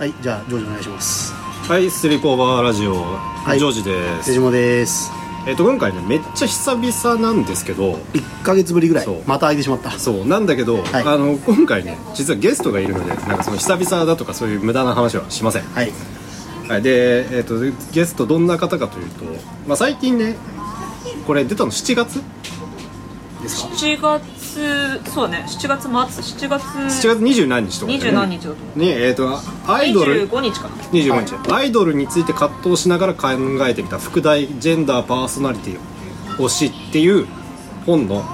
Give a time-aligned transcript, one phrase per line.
[0.00, 1.34] はいじゃあジョージお願いします。
[1.68, 2.94] はいスリープオーバーラジオ、
[3.54, 3.58] い。
[3.58, 4.28] ジョージです。
[4.28, 5.12] 手島です。
[5.46, 9.22] えっ、と今回ねめっちゃ久々なんですけど1か月ぶりぐらいそう。
[9.26, 9.90] また空いてしまった。
[9.90, 11.04] そうなんだけど、はい。
[11.04, 15.92] あの今回ね実はゲストがいるのでなんかその久々だとかそういう無駄な話はしません、はい。
[16.66, 17.56] はい、で、えっと
[17.92, 19.24] ゲストどんな方かというと、
[19.66, 20.34] まあ、最近ね
[21.26, 22.22] これ出たの7月
[23.42, 28.78] ですか？7月そうだね7月末7月7月二十何日とか、ね、二十何日だと思う。
[28.78, 30.28] にえっ、とアイドル。
[30.28, 30.74] 25日かな。
[30.76, 33.28] 25日、アイドルについて葛藤しながら考
[33.66, 35.78] えてきた副題ジェンダーパーソナリティ
[36.42, 37.26] を推しっていう
[37.86, 38.24] 本の、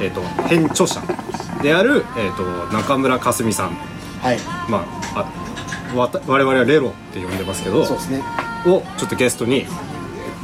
[0.00, 1.02] えー、と編著者
[1.62, 3.70] である、えー、と中村かすみさん。
[4.20, 4.38] はい。
[4.68, 5.42] まあ
[5.94, 8.22] あわた我々はレロって呼んでますけどそうですね。
[8.66, 9.66] をちょっとゲストに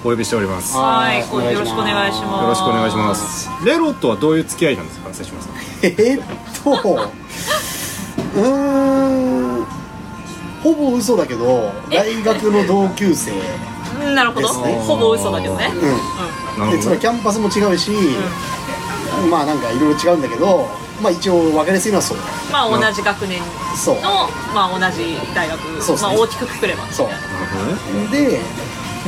[0.04, 0.74] お呼びしております。
[0.77, 2.46] よはいよろしくお願いします。
[2.48, 3.50] ろしくお願いします。
[3.64, 6.24] レロとはどういう付き合いなんですか瀬島さんえーっ
[6.62, 7.10] と
[8.36, 9.66] うーん
[10.62, 13.32] ほぼ嘘だけど大学の同級生
[14.00, 14.48] うんなるほど。
[14.48, 15.72] ほぼ嘘だけどね。
[15.74, 15.80] うん。
[15.82, 16.66] なるほど。
[16.66, 17.91] ねでつまりキャンパスも違うし、
[19.30, 20.69] まあなんかいろいろ違うんだけど
[21.02, 22.19] まあ一応分かりやすいのはそう。
[22.52, 23.41] まあ同じ学年
[23.76, 23.94] そう。
[23.96, 26.02] のまあ同じ大学そうね。
[26.02, 26.84] まあ大きくくくれば。
[26.92, 27.08] そう。
[27.08, 28.28] なるほどね。
[28.28, 28.41] で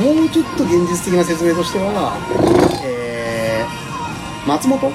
[0.01, 2.17] もうちょっと現実的な説明としては、
[2.83, 3.41] えー
[4.47, 4.91] 松本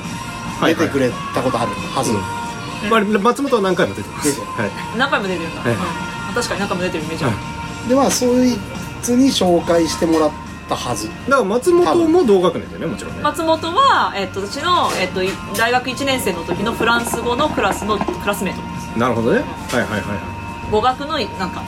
[0.61, 2.91] はい出てくれたことあるはず、うん。
[2.91, 4.35] まあ、松本は何回も出てます。
[4.35, 4.47] 出てる。
[4.53, 4.99] はい。
[4.99, 5.61] 何回も出てるんだ。
[5.61, 6.35] はいうん。
[6.35, 7.89] 確かに何回も出てるイメージある。
[7.89, 8.57] でまあそい
[9.03, 10.31] つに紹介してもらっ
[10.69, 11.09] たはず。
[11.09, 13.23] だから松本も同学年だよねもちろんね。
[13.23, 18.99] 松本は、えっと、私の、えっと、い大学1年生の時のフランス語のクラスのクラスメートです。
[18.99, 19.41] なるほどね。
[19.41, 21.63] はいはいはいは語学のなんか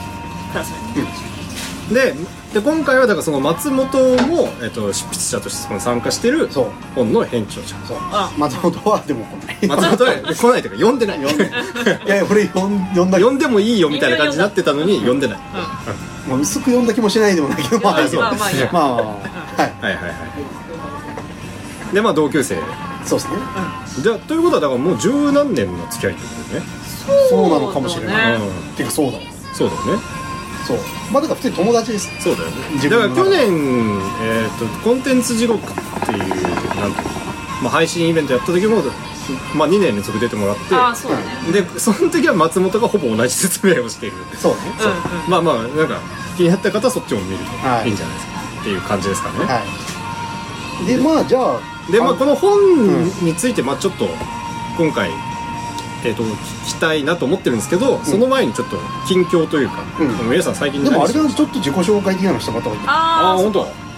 [0.51, 1.28] クラスメート、い
[1.93, 2.13] で
[2.53, 6.65] で今回はだからその松本も、えっと、執筆者としてその参加してるそう。
[6.95, 7.75] 本の編著者。
[7.85, 7.97] そう。
[8.11, 8.31] あ。
[8.37, 9.67] 松本はでも来ない。
[9.67, 11.19] 松本は来ないというか読んでない。
[11.21, 11.49] 読んでい。
[12.09, 15.37] やいや俺読ん読んだ読んでもいいよみたいな感じになってたのに読んでない。
[16.27, 17.79] まあ薄く読んだ気もしないでもないけど。
[17.79, 18.69] まあそうまあまあいいや。
[18.71, 19.03] まあまあはい。
[19.59, 19.99] はいはいは
[21.91, 21.93] い。
[21.93, 22.57] でまあ同級生。
[23.05, 23.37] そうですね。
[24.01, 26.79] じゃあということはだからもう十何年の付き合いってことだよね。
[27.29, 29.19] そうなのかもしれない、そうだねてかそうだ
[29.53, 30.18] そうだよね
[30.69, 30.77] そう。
[31.11, 32.11] まあだから普通に友達です。
[32.21, 32.55] そうだよね。
[32.73, 33.41] 自だから去年、
[34.21, 36.43] えー、とコンテンツ地獄っていうなんていうの、
[37.63, 38.83] まあ、配信イベントやった時も、
[39.55, 41.25] まあ、2年連続出てもらってああそうだね。
[41.51, 44.17] でその時は松本がほぼ同じ説明をしている。
[44.37, 44.59] そうね。
[44.77, 45.23] そう、うん。
[45.23, 45.27] う。
[45.27, 45.99] んまあまあなんか
[46.37, 47.37] 気になった方はそっちも見る。
[47.37, 47.87] とはい。
[47.87, 48.31] いいんじゃないですか、
[48.61, 49.61] っていう感じですかね、は
[50.83, 50.85] い。
[50.85, 51.59] でまあじゃあ
[51.91, 53.05] でまあこの本うん。
[53.25, 54.07] についてまあちょっと
[54.77, 55.09] 今回
[56.05, 58.77] えー、と聞きたいなと思ってるんですけど、その前にちょっと
[59.07, 60.29] 近況というか、うん。
[60.29, 62.87] 皆さん最近でもあれだちょっと自己紹介的なのしてもらった方がいい。
[62.87, 63.89] ああ本当？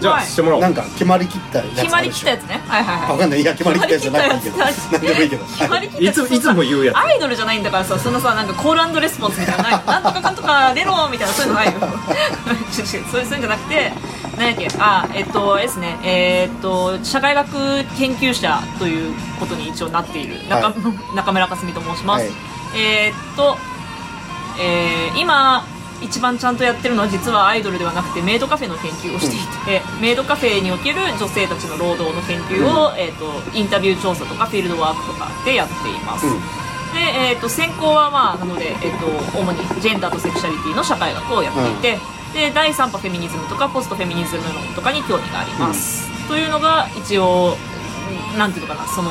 [0.00, 0.62] じゃあはいしてもらおう。
[0.62, 2.54] なんか決まりきったやつ決まりきったやつつね。
[2.66, 3.10] はいはいはい。
[3.12, 3.40] わかんない。
[3.42, 4.92] いや決まりきったやつじゃなくていいけど決まりきったやつ。
[4.92, 5.44] 何でもいいけど。
[5.44, 6.96] 決まりきったいやつついつも言うやつ。
[6.96, 9.62] アイドルじゃないんだからさそんなさなんかコールレスポンスみたいな。
[9.62, 11.72] のないなんとかかんとか出ろみたいなそういうのないよ。
[12.72, 13.92] そういうんじゃなくて
[14.40, 14.68] 何やっけ？
[14.80, 15.98] あえっとですね。
[16.02, 20.36] えーっと社会学研究者ということに一応なっている。
[20.48, 20.74] 中, は
[21.14, 22.32] 中村かすみと申します、はい。
[22.74, 23.56] えーっと、
[24.58, 25.62] えー今
[26.02, 36.40] 一番ちゃんとやってるのは実はアイドルではなくてメイドカフェの研究をしていて、 メイドカフェにおける女性たちの労働の研究を、えーっとインタビュー調査とかフィールドワークとかでやっています、うん。
[36.40, 36.42] で、
[37.32, 41.98] えー、と専攻は、まあ、なので、えー、と主にジェンダーとセクシャリティの社会学をやっていて、
[42.32, 47.56] で第3波フェミニズムとかポストフェミニズム論とかに興味があります、というのが一応
[48.36, 49.10] なんていうのかなその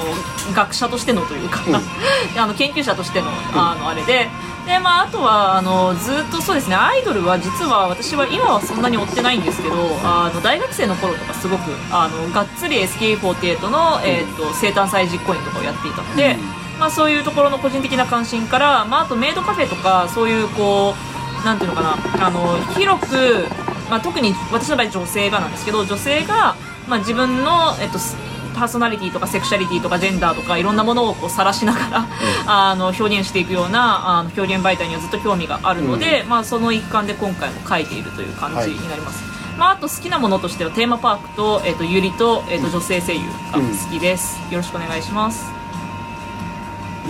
[0.55, 1.59] 学者としてのというか、
[2.37, 4.29] あの研究者としてのあのあれで。
[4.65, 16.37] でまあ、あとはあのずっとそうですねアイドルは実は私は今はそんなに追ってないんですけどあの大学生の頃とかすごくあのがっつり SK48 の、えー、と生誕祭実行委員とかをやっていたので、
[16.79, 21.08] まあ、そういうところの個人的な関心から、まあ、あとメイドカフェとかそういうこう
[21.45, 22.27] なんていうのかな。
[22.27, 23.47] あの広く、
[23.89, 26.55] まあ、特に私の場合女性がなんですけど女性が、
[26.87, 28.15] まあ、自分の、えっと、す
[28.55, 32.07] パーソナリティとかセクシャリティとかジェンダーとかいろんなものをこう晒しながら、
[32.45, 39.23] あの表現していくようなあの表現媒体にはずっと興味があるので、まあ、その一環で今回も書いているという感じになります。
[39.57, 43.21] まあ、あと好きなものとしてはテーマパークと,、えっとゆりと,、えっと女性声優
[43.51, 45.58] が好きです、よろしくお願いします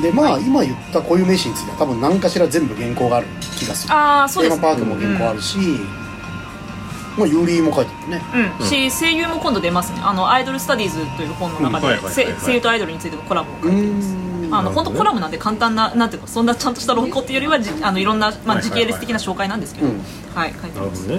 [0.01, 3.93] でまあ今言った固有名詞については多分何かしら全部原稿がある気がする。
[3.93, 4.59] ああそうです。
[4.59, 5.57] テーマパークも原稿あるし、
[7.17, 8.21] まあユーリーも書いてるね。
[8.59, 9.99] うん、し声優も今度出ますね。
[10.01, 14.07] あのアイドルスタディーズという本の中でせ声優とアイドルについてのコラムを書いています。
[14.13, 14.53] ん。
[14.53, 20.01] あの本当コラムなんで簡単ななんていうかそんなちゃんとした論考っていうよりはじあのいろんな、まあ、時系列的な紹介なんですけど、うん。
[20.33, 21.09] はい書いてます。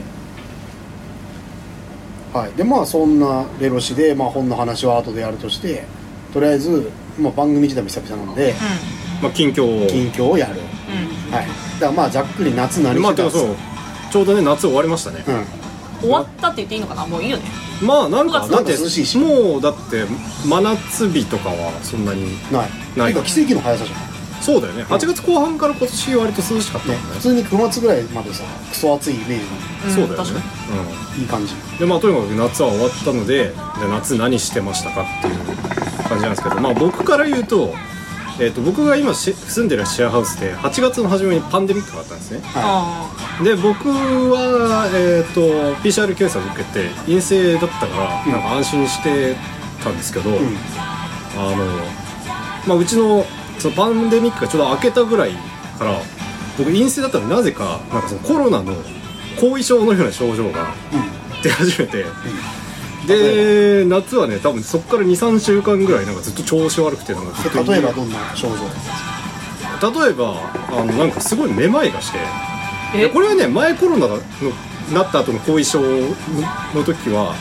[2.33, 2.53] はい。
[2.53, 5.85] でまあそんなレロシで、まあ、本の話は後でやるとして
[6.33, 8.55] とりあえず、まあ、番組自体も久々なので
[9.23, 9.87] まあ近況を。
[9.89, 10.61] 近況をやる。
[11.31, 11.47] はい。
[11.81, 13.57] からまあざっくり夏何まあしてですてかそう。
[14.13, 15.47] ちょうどね夏終わりましたね、うん。
[16.01, 17.07] 終わったって言っていいのかな？
[17.07, 17.45] もういいよね。
[17.83, 20.05] まあなんか9月だってなんか涼しいしもうだって
[20.45, 22.71] 真夏日とかはそんなにない。
[22.97, 23.15] ない。
[23.15, 24.10] てか奇跡の速さじゃん
[24.41, 24.85] そうだよね。
[24.85, 27.09] 8月後半から今年割と涼しかったもんね。
[27.09, 29.39] ね普通に9月ぐらいまでさクソ暑いイメー
[29.85, 29.95] ジん。
[29.95, 30.31] そうだよね。
[30.31, 30.41] 確か
[30.73, 30.79] に。
[30.79, 30.87] うん。
[30.87, 31.55] のいい感じ。
[31.79, 37.75] でまあとにかく夏は終わったのでじゃあ夏何してましたかっていう感じなんですけどまあ僕から言うと,、
[38.39, 42.41] えー、と僕が今し住んでるシェアハウスで8月の初めにパンデミックがあったんですね。
[42.43, 48.33] はあで僕は、えー、と PCR 検査を受けて陰性だったから、うん。
[48.33, 49.35] なんか安心して
[49.83, 50.57] たんですけど、いうん。
[51.37, 51.65] あの、
[52.67, 53.25] まあ、うちの
[53.61, 55.33] そのパンデミックがちょうど明けたぐらい
[55.79, 56.01] から
[56.59, 58.75] 僕陰性だったのになぜかなんかそのコロナの
[59.41, 61.21] 後遺症のような症状がうん。
[61.43, 62.05] 出始めて、
[63.07, 68.57] で夏はね多分そこから23週間ぐらいなんかずっと調子悪くてなんかずっとで例えばどんな症状？
[70.05, 70.35] 例えば
[70.69, 72.19] あのなんかすごいめまいがして。
[73.09, 74.19] これはね前コロナの
[74.93, 77.35] なった後の後遺症の時は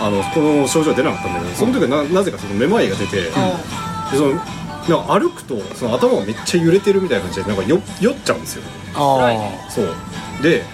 [0.00, 4.40] あのこの症状は出なかったんだけどその時はななぜかそのめまいが出て、でその
[4.88, 8.62] なんか歩くとその頭がめっちゃ揺れてるみたいな感じでなんかよ酔っちゃうんですよ。
[8.94, 9.94] あそう。
[10.42, 10.64] で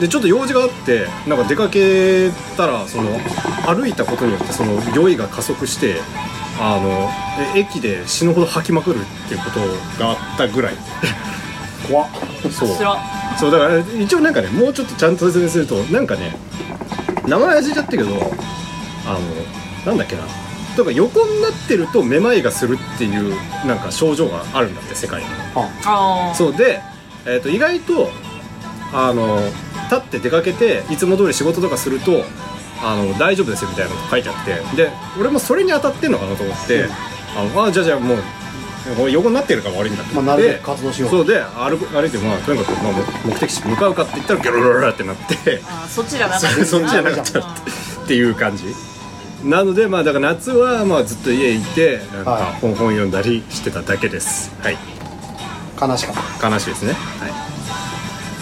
[0.00, 3.10] でちょっと用事があってなんか出かけたらその
[3.66, 6.00] 歩いたことによってその酔いが加速して
[6.58, 7.08] あの
[7.54, 9.60] え駅で死ぬほど吐きまくるっていうこと
[10.02, 10.74] があったぐらい。
[10.74, 12.08] あ 怖っ。
[12.50, 12.68] そう。
[13.38, 16.36] そうだから一応なんかねもうちょっとちゃんと説明するとなんかね
[17.26, 18.04] 名前忘れちゃったけど
[19.06, 19.20] あの
[19.86, 20.22] なんだっけな
[20.76, 23.34] とか横になってるとめまいがするっていう
[23.66, 25.26] なんか症状があるんだって世界に。
[25.54, 25.70] あ。
[25.84, 26.80] ああそうで、
[27.24, 28.10] えー、と意外と
[28.92, 29.40] あの
[29.90, 32.24] 立って出かけていつも通り仕事とかすると
[32.82, 36.90] あの大丈夫ですよみたいなのが書いてあってで俺もそれに当たってんのかなと思って、うん。
[37.36, 38.18] あのあじゃあじゃあもう
[39.10, 40.14] 横になってるから悪いんだって。
[40.14, 41.10] まあなるべく活動しよう。
[41.10, 42.92] そうで歩く歩いてまあとにかく、まあ、
[43.24, 45.62] 目的地に向かうかって言ったらギョロロロロってなって。
[45.64, 46.48] あーそっちじゃなかった。
[46.48, 47.44] そ そっちじゃなかったっ
[48.06, 48.74] ていう感じ
[49.44, 52.52] なのでまあだから夏はまあずっと家いてなんかはい。
[52.60, 54.52] 本本読んだりしてただけです。
[54.60, 54.76] はい。
[55.80, 56.48] 悲しかった。
[56.48, 56.92] 悲しいですね。
[56.92, 57.30] はい。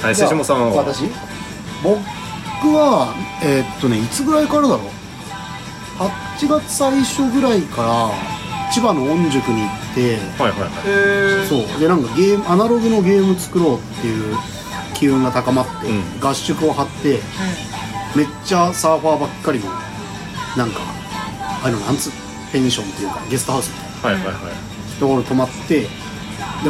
[0.04, 0.76] はい瀬下さんは？
[0.76, 1.04] 私？
[1.82, 1.96] 僕
[2.76, 4.80] はえーっとねいつぐらいからだろう
[6.38, 8.10] ？8月最初ぐらいから
[8.72, 11.46] 千葉の御宿に行ってはいはいはい。
[11.48, 11.80] そう。
[11.80, 14.36] でなんかゲームアナログのゲーム作ろうっていう
[14.94, 16.20] 機運が高まって、うん。
[16.20, 17.20] 合宿を張って
[18.14, 19.66] めっちゃサーファーばっかりの
[20.56, 20.80] なんか
[21.64, 22.12] あのなんつう
[22.52, 24.24] ペンションっていうかゲストハウスみたいな。
[24.24, 24.54] はいはいはい。
[24.98, 25.88] ところ泊まってで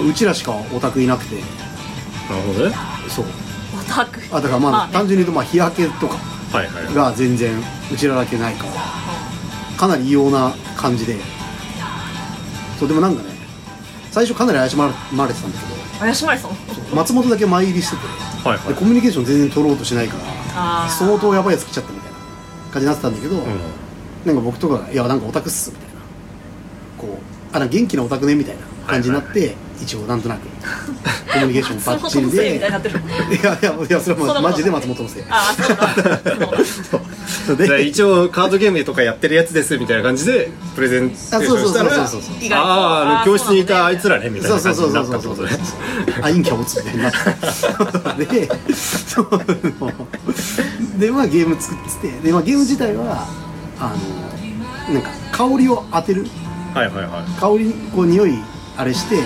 [0.01, 1.37] うちらしかオタクいなくて。
[1.37, 2.75] なるほどね。
[3.09, 3.25] そう。
[3.25, 4.93] オタクあだからまあ、まあね。
[4.93, 6.17] 単純に言うとまあ日焼けとか
[6.53, 7.53] はいはいが全然
[7.93, 8.73] うちらだけないから
[9.77, 11.17] かなり異様な感じで。
[12.79, 13.29] そうでもなんかね
[14.11, 15.41] 最初かなり怪しまれてたんだけど
[16.01, 18.69] 怪しまれそうそう松本だけ前入りしててはいはい。
[18.69, 20.23] でコミュニケーション全然取ろうとしないから
[20.57, 20.93] あー。
[21.07, 22.00] 相当やばいやつ来ちゃったみたいな
[22.71, 23.45] 感じになってたんだけど、うん。
[24.25, 26.01] なんか僕とかが「いやなんかオタクっす」みたいな。
[26.99, 27.23] こう
[27.57, 30.41] 「あな元気なオタクね」みたいな感じになって、一応なんとなく。
[31.33, 35.89] コミュニケーションバッチリ松本のせいみでたいやいやいやそれはマジで松本のせいああそうだ
[36.57, 36.67] そう。
[36.91, 37.01] そう
[37.47, 42.67] それじゃあで一応カードゲームとかやってるやつですみたいな感じでプレゼンテーシあそうそうそうョンしたらそうそうそう意外と。
[42.67, 48.49] あああの教室にいたあいつららねみたいそうなそうそう感じになそうそうそうったってことねあ陰キャ持つみたいになってで。
[48.75, 49.31] そう。
[50.99, 52.19] でまあゲーム作ってて。
[52.27, 53.27] で、まあ、ゲーム自体は
[53.79, 53.95] あ
[54.89, 56.27] のなんか香りを当てる。
[56.75, 57.41] はいはいはい。
[57.41, 58.39] 香りにこう匂い
[58.77, 59.17] あれして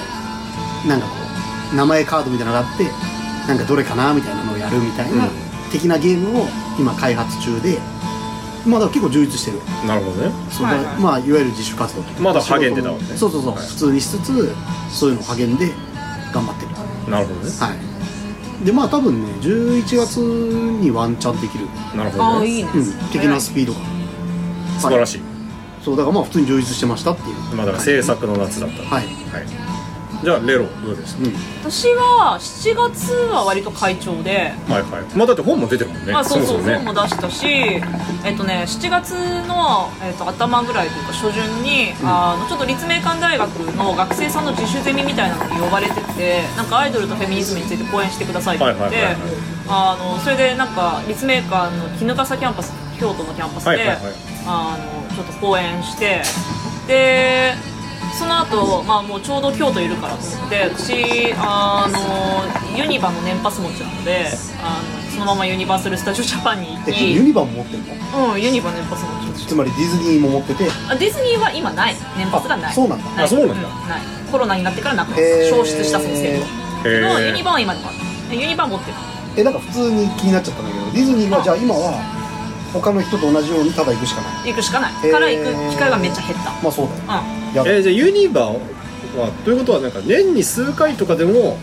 [0.88, 1.12] なんかこ
[1.72, 2.84] う名前カードみたいなのがあって
[3.48, 5.30] なんかどれかなみたいなのをやるみたいな、うん。
[5.70, 6.46] 的なゲームを
[6.78, 7.78] 今開発中で
[8.66, 9.58] まあだ結構充実してる。
[9.86, 10.32] なるほどね。
[10.50, 10.84] そうはいはい。
[10.84, 13.16] だまあいわゆる自主活動まだ励んでたわけね。
[13.16, 14.54] そうそうそう、はい普通にしつつ
[14.90, 15.70] そういうのを励んで
[16.32, 17.50] 頑張ってるなるほどね。
[17.50, 18.64] はい。
[18.64, 22.36] でまあ多分ね11月にワンチャンできる、なるほどね。
[22.36, 22.70] ああいいね。
[22.74, 23.80] うん、的なスピードが。
[24.80, 25.22] 素晴らしい。
[25.84, 27.36] そうだからまあ普通に充実してましたっていう。
[27.54, 28.82] まあだから制作の夏だった。
[28.82, 29.63] はい、はい
[30.24, 31.34] じゃあレロどうでしたうん、
[31.70, 34.52] 私は7月は割と快調で。
[34.68, 35.16] はいはい。
[35.16, 36.12] まあだって本も出てるもんね。
[36.12, 36.76] まあ、そうそうももね。
[36.76, 37.46] 本も出したし、
[38.24, 39.12] えっとね、7月
[39.46, 49.32] の、えっと、頭ぐらいというか初旬に、あのちょっと立命館大学の学生さんの自主ゼミみたいなのに呼ばれててなんかアイドルとフェミニズムについて講演してくださいって言って、はいはいはいはい。
[49.68, 53.98] あのそれでなんか立命館の衣笠キャンパス京都のキャンパスで、はいはいはい。
[54.46, 54.78] あ
[55.10, 56.22] のちょっと講演して
[56.86, 57.73] で
[58.14, 64.28] その後、まあもうちょうど京都いるからと思って私あのユニバの年パス持ちなので
[64.62, 68.32] あのそのままユニバーサル・スタジオ・ジャパンに行えユニバも持ってるの？
[68.32, 69.46] うんユニバ年パス持ち。
[69.46, 70.68] つまりディズニーも持ってて。
[70.88, 71.94] あディズニーは今ない。
[72.16, 72.70] 年パスがない。
[72.70, 73.24] あそうなんだ。
[73.24, 73.68] あそうなんだ。
[73.88, 74.00] ない。
[74.30, 75.22] コロナになってからなくなった。
[75.22, 75.50] へー。
[75.50, 76.46] 消失した先生と
[76.84, 77.26] けどへー。
[77.26, 77.92] ユニバは今でもあ
[78.32, 78.36] る。
[78.38, 78.96] ユニバ持ってる。
[79.36, 81.98] えなんか普通に気になっちゃったんだけどディズニーはじゃあ今は
[82.72, 84.50] 他の人と同じようにただ行くしかない。
[84.50, 84.92] 行くしかない。
[85.10, 86.50] から行く機会がめっちゃ減った。
[86.62, 87.02] まあそうだよ。
[87.38, 88.56] うんえーじゃあユニバは
[89.44, 91.56] ということはなんか年に数回とかでも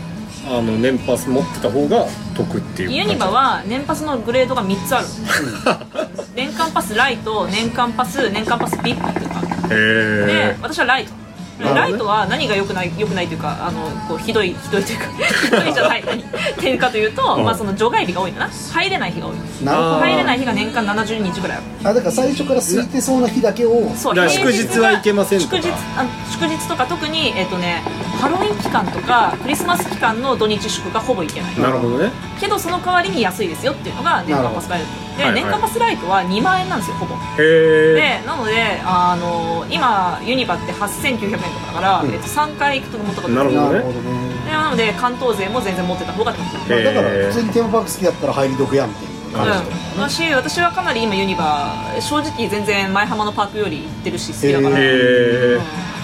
[0.48, 5.06] あの年パス持ってた方が得っていうユニバは年パスのグレードが3つある。
[6.34, 9.12] 年間パスライト年間パス年間パスっていうか。
[9.70, 9.76] へで
[10.50, 11.12] え私はライト
[11.62, 15.04] ライトは何が良くない良くないというかあのこうひどいひどいというか
[15.44, 16.04] ひどいじゃない。
[16.04, 16.22] 何
[16.60, 17.44] 点かというと、うん。
[17.44, 18.50] まあ、その除外日が多いんだな。
[18.72, 19.34] 入れない日が多い。
[19.64, 19.94] なるほど。
[19.96, 24.28] あー入れない日が年間70日ぐらいあだから最初から空いてそうな日だけをそう。
[24.28, 25.56] 祝日は行けませんとか。
[25.56, 27.82] 祝日あ祝日とか特に、えっとね、
[28.20, 31.58] ハロウィン期間とかクリスマス期間の土日祝がほぼ行けない。
[31.60, 32.10] なるほどね。
[32.40, 34.86] けどその代わりに安いですよっていうのが年間パスライト
[35.18, 35.42] で、はいはい。
[35.42, 37.14] 年間パスライトは2万円なんですよほぼ。
[37.14, 42.10] へえでなのであの今ユニバって8900円とかだから、うん。
[42.12, 44.32] えっと、3回行くと元がなるほどねなるほどね。
[44.44, 54.86] でなので関東勢も全然持ってた方が得まあだから普通にテーマパーク好きだったら入り得やんっていう感じだうん、私私はかなり今ユニバ正直全然前浜のパークより行ってるし好きだから、へへ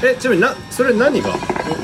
[0.02, 1.35] ええちなみになそれ何が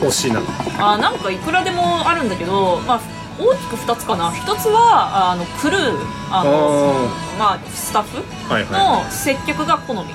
[0.00, 0.46] 推しなの？
[0.78, 3.00] あなんかいくらでもあるんだけど、まあ、
[3.38, 4.30] 大きく2つかな。
[4.30, 5.98] 1つはあのクルー
[6.30, 8.18] あのまあ、スタッフ
[8.50, 10.12] はいはの接客が好み、うんい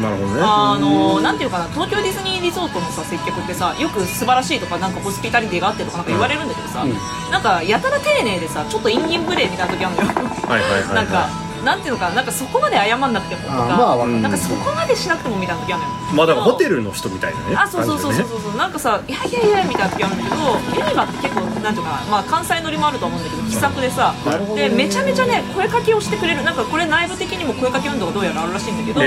[0.00, 0.40] なるほどね。
[0.42, 6.92] あのなんていうかな東京ディズニーリゾートのさ接客ってさよく素晴らしいとかなんかホスピタリティがあってとかなんか言われるんだけどさ、うん。
[7.30, 10.08] なんかやたら丁寧でさちょっとインギン無礼みたいな時あるのよ。
[10.48, 10.94] はいはいはいはい。
[10.94, 15.94] なんかなんていうのかななんかそこまで謝んなくてもとか、まあなんかそこまでしなくてもみたいな時あるのよ。
[16.14, 18.40] まあだからホテルの人みたいなねあそうそうそうそうそう。
[18.40, 20.36] そうなんかさいやいやいやみたいな時あるんだけど
[20.82, 24.14] ユニバって結構なんていうかなまあ関西乗りもあると思うんだけど気さくでさ
[24.54, 26.42] でめちゃめちゃね声かけをしてくれる。
[26.44, 29.00] なんかこれ内部的にも声かけ運動がどうやらあるらしいんだけど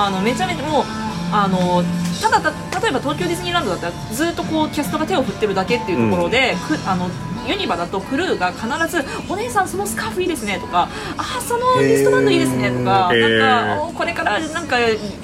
[0.00, 0.84] あのめちゃめちゃもう
[1.32, 1.82] あの
[2.20, 7.08] ただた例えば東京ディズニーランドだったらずっとこうキャストが手を振ってるだけっていうところで、くあの
[7.46, 13.38] ユニバだとクルーが必ず「お姉さんそのスカーフいいですね」とか「あそのリストバンドいいですね」とか「へー。
[13.40, 14.76] なんかおこれからなんか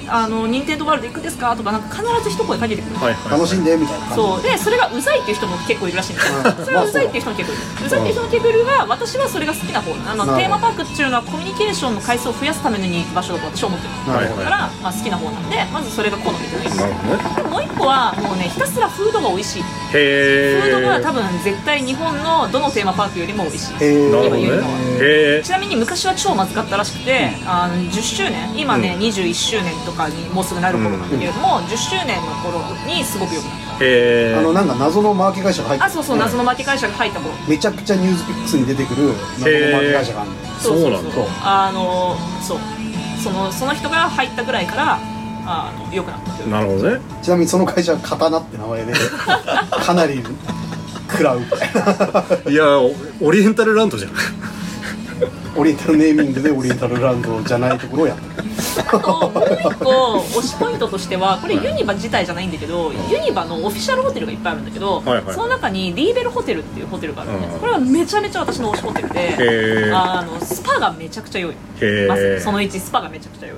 [0.07, 2.99] あの任天堂ワールド行くんですか?」とかなんか必ず一声かけてくる。
[2.99, 4.15] はい楽しんでみたいな感じ。
[4.15, 4.41] そう。
[4.41, 6.33] でそれがうざいっていう人も結構いるらしいんですよ。
[6.57, 6.65] うん。
[6.65, 6.91] それはう。
[6.91, 7.85] ざいっていう人も結構いる。
[7.85, 9.93] うざいっていう人も結構いるが私はそれが好きな方。
[10.11, 14.43] あのテーマパークっていうのはコミュニケーションの回数を増やすために行く場所だと私は思ってるなるほど。
[14.43, 16.73] だから、まあ、好きな方なんでまずそれが好みじゃないで。
[16.73, 17.35] すなるほどね。
[17.35, 19.61] でももう一個はもうねひたすらフードが美味しい。
[19.61, 19.65] へ
[19.95, 23.73] えフードが多分絶対日本のどのテーマパークよりも美味しい。
[23.75, 24.11] へー。
[24.11, 24.77] なるほどね今言うのは。
[24.77, 28.57] へえちなみに昔は超まずかったらしくてあの10周年。
[28.57, 35.85] 今ね、21周年とかにもうすぐなる頃なんだけれども、10周年の頃にすごく良くなっへえあのなんか謎のマーケ会社が入ってた。
[35.85, 37.33] あそうそう謎の巻き会社が入った頃。
[37.47, 41.09] めちゃくちゃニュースピックスに出てくる謎のマーケ会社があるのそうなんだ。
[41.43, 42.59] あのそう。
[43.21, 44.99] そのその人が入ったぐらいから
[45.47, 46.31] あの良くなった。
[46.31, 46.99] というなるほどね。
[47.23, 48.93] ちなみにその会社は刀って名前で
[49.71, 50.21] かなり
[51.09, 51.59] 食らうみたい
[52.45, 52.51] な。
[52.51, 54.11] いやオオリエンタルランドじゃん。
[55.55, 58.47] オリエンタルネーミングでオリエンタルランドじゃないところをやってる。
[58.77, 67.59] あともう一個推しポイントとしてはこれユニバ自体じゃないんだけどユニバのオフィシャルホテルがいっぱいあるんだけど、はいはいその中にリーベルホテルっていうホテルがあるのね、うん。
[67.59, 71.55] これはめちゃめちゃ私の推しホテルであのスパがめちゃくちゃ良い。
[71.81, 72.07] へー。
[72.07, 73.57] まずその1スパがめちゃくちゃ良い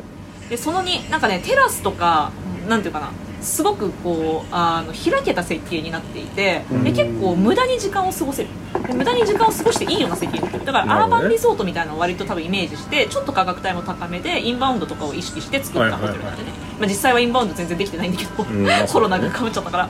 [0.49, 2.31] でその2なんかねテラスとか
[2.67, 8.49] なんていうかなすごくこうあの開けた設計になっていてで結構無駄に時間を過ごせる。
[8.87, 10.65] で無駄に時間を過ごしていいような設計になってる。
[10.65, 18.31] だからアーバンリゾートみたいなのを割と多分イメージしてちょっと価格帯も高めでインバウンドとかを意識して作ったホテルなんでね、まあ、実際はインバウンド全然できてないんだけど、
[18.91, 19.89] コロナがかぶっちゃったから。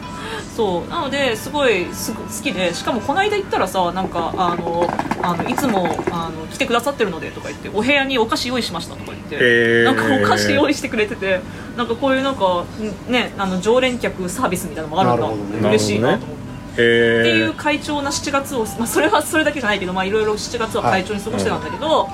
[0.56, 0.89] そう。
[0.89, 4.88] なのですごいすご好きでしかもこの間行ったらさなんかあの
[5.22, 9.84] あのいつもあの来てくださってるのでとか言ってお部屋にお菓子用意しましたとか言ってへー。
[9.86, 11.41] なんかお菓子用意してくれてて
[11.79, 12.65] なんかこういうなんか
[13.07, 15.62] んねあの常連客サービスみたいなのもあるんだ。
[15.62, 15.69] ね。
[15.69, 16.38] 嬉しいなと思っ
[16.75, 16.83] て。
[16.83, 22.07] へっていうえ会長な7月を、まあ、それは それだけじゃないけどまあいろいろ7月は会長に過ごしてたんだけど、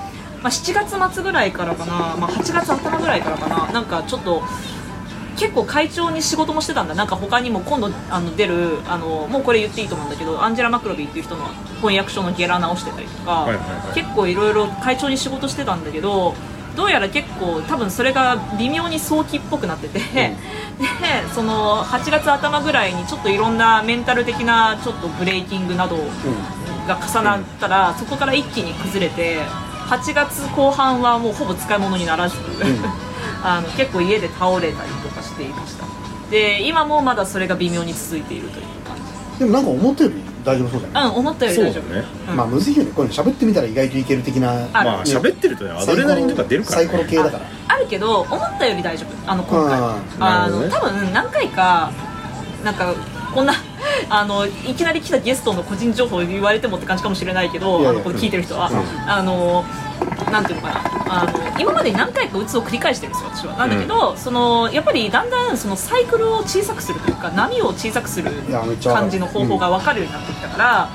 [0.43, 4.43] まあ、7月末ぐらいからかな、まあ、8月頭ぐらいからかななんかちょっと
[5.35, 6.93] 結構会長に仕事もしてたんだ。
[6.93, 11.45] なんか他にも今度あの出るあのもうこれ言っていいと思うんだけどアンジェラ・マクロビーっていう人の
[11.77, 13.95] 翻訳書のゲラ直してたりとか、はいはいはい。
[13.95, 16.35] 結構いろいろ会長に仕事してたんだけど
[16.75, 20.35] どうやら結構多分それが微妙に早期っぽくなってて、で
[21.33, 25.97] その8月頭ぐらいにちょっといろんなメンタル的なちょっとブレイキングなど
[26.87, 29.41] が重なったら、そこから一気に崩れて
[29.87, 32.37] 8月後半はもうほぼ使い物にならず、
[33.43, 35.85] あの結構家で倒れたりとかしていました。
[36.29, 38.97] で今もまだそれが微妙に続いているという感
[39.33, 39.39] じ。
[39.39, 40.15] でもなんか思ったより
[40.45, 41.93] 大丈夫そうじゃない、うん思ったより大丈夫。
[41.93, 42.35] ねうん。
[42.35, 42.91] まあむずいよね。
[42.91, 47.45] こういうの喋ってみたら意外といける的なあまあ喋ってるとねアドレナリンとか出るからサイコロね系だから。
[47.67, 49.31] あるけど思ったより大丈夫。
[49.31, 49.79] あの今回。
[49.79, 51.91] うんあの、多分何回か
[52.63, 52.93] なんか
[53.35, 53.53] こんな
[54.09, 58.77] あのいきなり来たゲストの個人情報を言われてもって感じかもしれないけどあのこれ聞いてる人は、うん。
[59.09, 59.63] あの
[60.31, 60.95] なんていうのかな。
[61.07, 63.57] あの今までに何回かうつを繰り返してるんですよ私は。
[63.57, 68.31] なんだけど、そのやっぱりだんだんそのサイクルを小さくするというか波を小さくする
[68.83, 70.89] 感じの方法が分かるようになってきたから、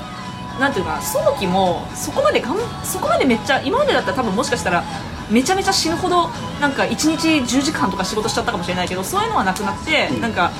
[0.59, 1.03] なんていうかな。
[1.03, 4.83] 早期もそこまでがんそこまでめっちゃ今までだったら多分もしかしたら
[5.31, 6.29] めちゃめちゃ死ぬほど
[6.61, 10.21] なんか1日10時間とか仕事しちゃったかもしれないけどそういうのはなくなって、うん。
[10.21, 10.51] なんか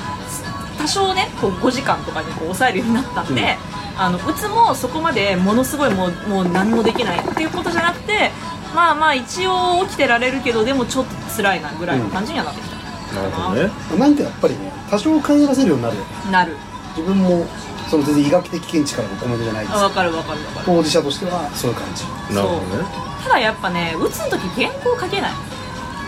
[0.81, 3.57] 多少ねこう5時間とかにこう抑えるようになったんで、
[3.97, 8.31] あのうつもそこまでものすごいもうもう何もできないっていうことじゃなくて
[8.73, 13.71] まあまあ一応起きてられるけどでもちょっと辛いなぐらいの感じにはなってきた、なるほどね。
[13.99, 16.31] なんかやっぱりね多少帰らせるようになるよね。
[16.31, 16.57] なる。
[16.97, 17.45] 自分も
[17.89, 19.77] その全然医学的見地からのコメントじゃないです。
[19.77, 20.65] あ分かる分かる分かる。
[20.65, 22.03] 当事者としてはそういう感じ。
[22.33, 22.83] なるほどね。
[23.23, 25.31] ただやっぱねうつの時原稿書けない。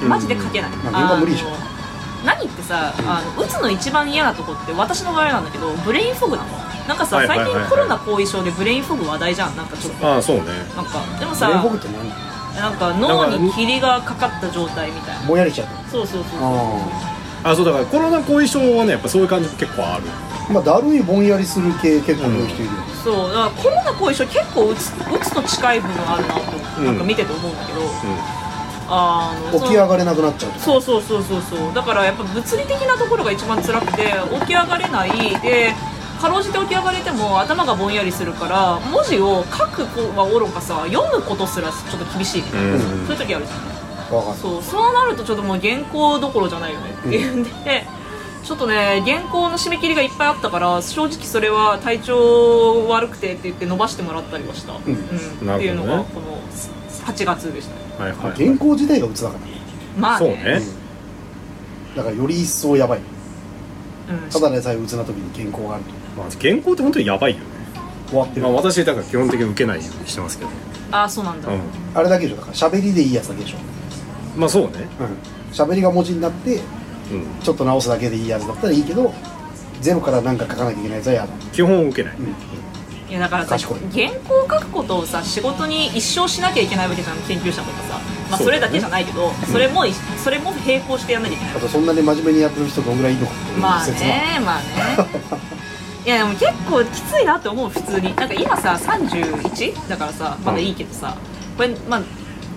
[0.07, 1.72] マジで書けない、まあ原稿無理でしょ
[2.25, 6.49] 何ってさあのうつの一番嫌なとこって私の場合なんだけどブレインフォグなの。
[6.87, 7.53] なんかさ、はいはいはいはい。
[7.53, 9.55] 最近コロナ後遺症でブレインフォグ話題じゃん。
[9.55, 10.07] なんかちょっと。
[10.07, 10.43] ああそうね。
[10.75, 12.09] なんかでもさブレインフォグって何？
[12.61, 15.27] なんか脳に霧がかかった状態みたいな。
[15.27, 16.39] ぼんやりしちゃうそうそうそう。
[16.41, 20.03] ああそうだからコロナ後遺症はねやっぱそういう感じも結構ある。
[20.07, 22.71] あまあだるいぼんやりする系結構言う人いるよ、
[23.03, 23.29] そう。
[23.29, 26.41] だからコロナ後遺症結構うつうつと近い部分あるなと、
[26.79, 26.97] うんなん。
[26.97, 27.83] か見てて思うんだけどう
[28.89, 31.73] あの起き上がれなくなっちゃうとそうそうそうそうそう。
[31.73, 35.11] だからやっぱ物理的なところが一番辛くて起き上がれない。
[35.41, 35.73] で
[36.23, 39.83] かろうじて起き上がれても頭がぼんやりするから文字を書く
[40.15, 42.79] はおろかさ読むことすらちょっと厳しいみたいな、ん。
[42.79, 43.73] そういう時あるじゃん。
[44.35, 46.91] そうそうなるとちょっともう原稿どころじゃないよね。
[46.91, 47.43] っていうん。
[47.65, 47.85] で、
[48.43, 54.93] ちょっとね原稿の締め切りがいっぱいあったから正直それは体調悪くてって言って伸ばしてもらったりはした、うん。
[54.93, 55.55] ん。
[55.55, 56.37] っていうのがこの
[57.03, 57.81] 8月でしたね。
[57.99, 59.51] はいはい原稿自体が鬱だからね
[59.97, 60.25] まあね。
[60.25, 60.61] そうね。
[61.95, 62.99] だからより一層やばい。
[62.99, 64.29] うん。
[64.29, 65.91] ただでさえ鬱な時に原稿があると。
[66.17, 67.45] まあ原稿って本当にやばいよね。
[68.09, 70.51] 終わってる、まあ私だから基本的に受けないようにしてますけど
[70.91, 71.59] あそうなんだ、うん。
[71.95, 72.37] あれだけでしょ。
[72.37, 73.57] だから喋りでいいやつだけでしょ。
[74.37, 74.87] まあそうね。
[74.99, 75.53] うん。
[75.53, 76.61] 喋りが文字になってうん。
[77.43, 79.13] ちょっと直すだけでいいやつだったらいいけど
[79.81, 82.17] ゼロから何か書かなきゃいけないやつは嫌だ基本受けない。
[82.17, 82.35] うん
[83.13, 87.99] いやだからさ原稿を書くことをさ仕事に一生しなきゃいけないわけじゃん研究者とかさ、
[88.31, 89.83] まあ、それだけじゃないけどそ,、れも
[90.17, 91.55] それも並行してやんなきゃいけない。
[91.57, 93.27] あとそんなに真面目にやってる人どんぐらいいるの？
[93.27, 94.65] かっていうまあねまあね。
[96.07, 98.15] いやでも結構きついなって思う普通に。
[98.15, 99.89] なんか今さ 31?
[99.89, 101.15] だからさまだいいけどさ、
[101.55, 102.01] これまあ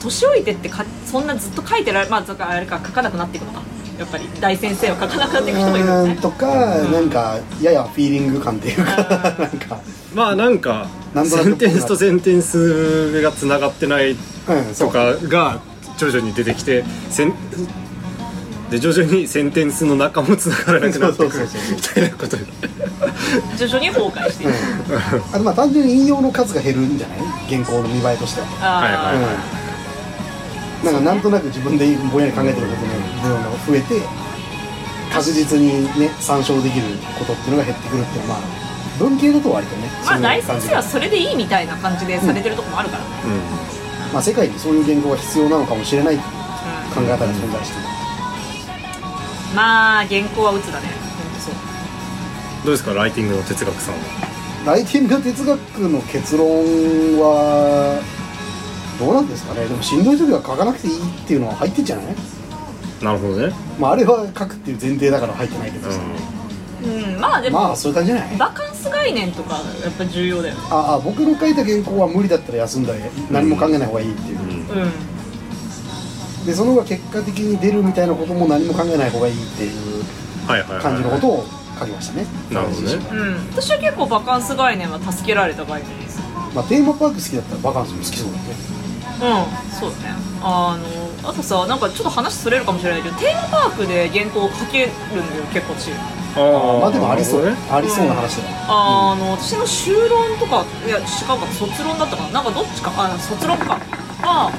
[0.00, 3.60] 年老いてってかそんなずっと書いてられまあだからあれか書かなくなっていくのか
[3.98, 9.80] やっぱり大先生は書かなくなっていく人もいるんとか、なんかややフィーリング感っていうかなんか。
[10.14, 10.88] まあなんか
[11.24, 14.88] センテンスとセンテンスがつながってないうんそう。
[14.88, 15.60] とかが
[15.98, 16.84] 徐々に出てきて
[18.70, 21.46] で徐々にセンテンスの中もつながらなくなってくる。
[21.74, 22.36] みたいなこと。
[23.56, 24.50] 徐々に崩壊していく、
[24.92, 25.34] うん。
[25.34, 27.18] あとまあ単純に引用の数が減るんじゃない？
[27.48, 29.65] 原稿の見栄えとしては、はいはいうん、
[30.86, 34.00] なんかなんとなく自分でぼんやり考えてることの部分が増えて
[35.12, 36.86] 確実にね参照できる
[37.18, 38.48] ことっていうのが減ってくるっていうのはまあ
[38.98, 40.76] 文系だと割とねまあ大先生いう感じが。
[40.76, 43.10] はそれでいいみたいな感じでされてるとこもあるからね、
[44.12, 46.28] まあ世界にそういう言語が必要なのかもしれないという
[46.94, 47.88] 考え方が存在している。
[49.54, 50.88] まあ原稿は鬱だね。
[50.88, 51.54] 本当そう。
[52.64, 54.00] どうですかライティングの哲学さんは？
[54.66, 56.48] ライティング哲学の結論
[57.18, 58.02] は
[58.98, 59.66] どうなんですかね。
[59.66, 62.06] でもしんどい時は書かなくていいっていうのは入ってんじゃない？
[63.02, 63.54] なるほどね。
[63.78, 65.98] まああれは書くっていう前提だから入ってないけどさ、
[66.82, 67.20] うん。
[67.20, 68.36] まあでも、まあそういう感じじゃない？
[68.36, 70.60] バカンス概念とかやっぱ重要だよね。
[70.70, 74.46] ああ僕の書いた原稿は無理だったら休んだり何も考えない方がいいっていう、うん。
[74.46, 76.46] うん。
[76.46, 80.04] でその方が結果的に出るみたいなことも何も考えない方がいいっていう
[80.46, 81.44] はいはいはい感じのことを
[81.78, 82.26] 書きましたね。
[82.50, 82.94] なるほどね。
[82.94, 83.48] うん。
[83.50, 86.20] 私は結構バカンス概念は助けられた概念です。
[86.54, 88.75] まあテーマパーク好きだったらバカンスも好きそうだね
[89.16, 90.14] うんそうだね。
[90.42, 90.78] あ
[91.22, 94.90] のあとさなんかちょっと話それるかもしれないけどテーマパークで原稿を書ける
[95.22, 95.90] んだよ結構私
[96.36, 97.46] あまあでもありそう。
[97.70, 101.04] ありそうな話だよ、あの私の修論とかいや違う
[101.40, 103.78] か卒論だったかななんかどっちかあ卒論か。
[104.20, 104.52] は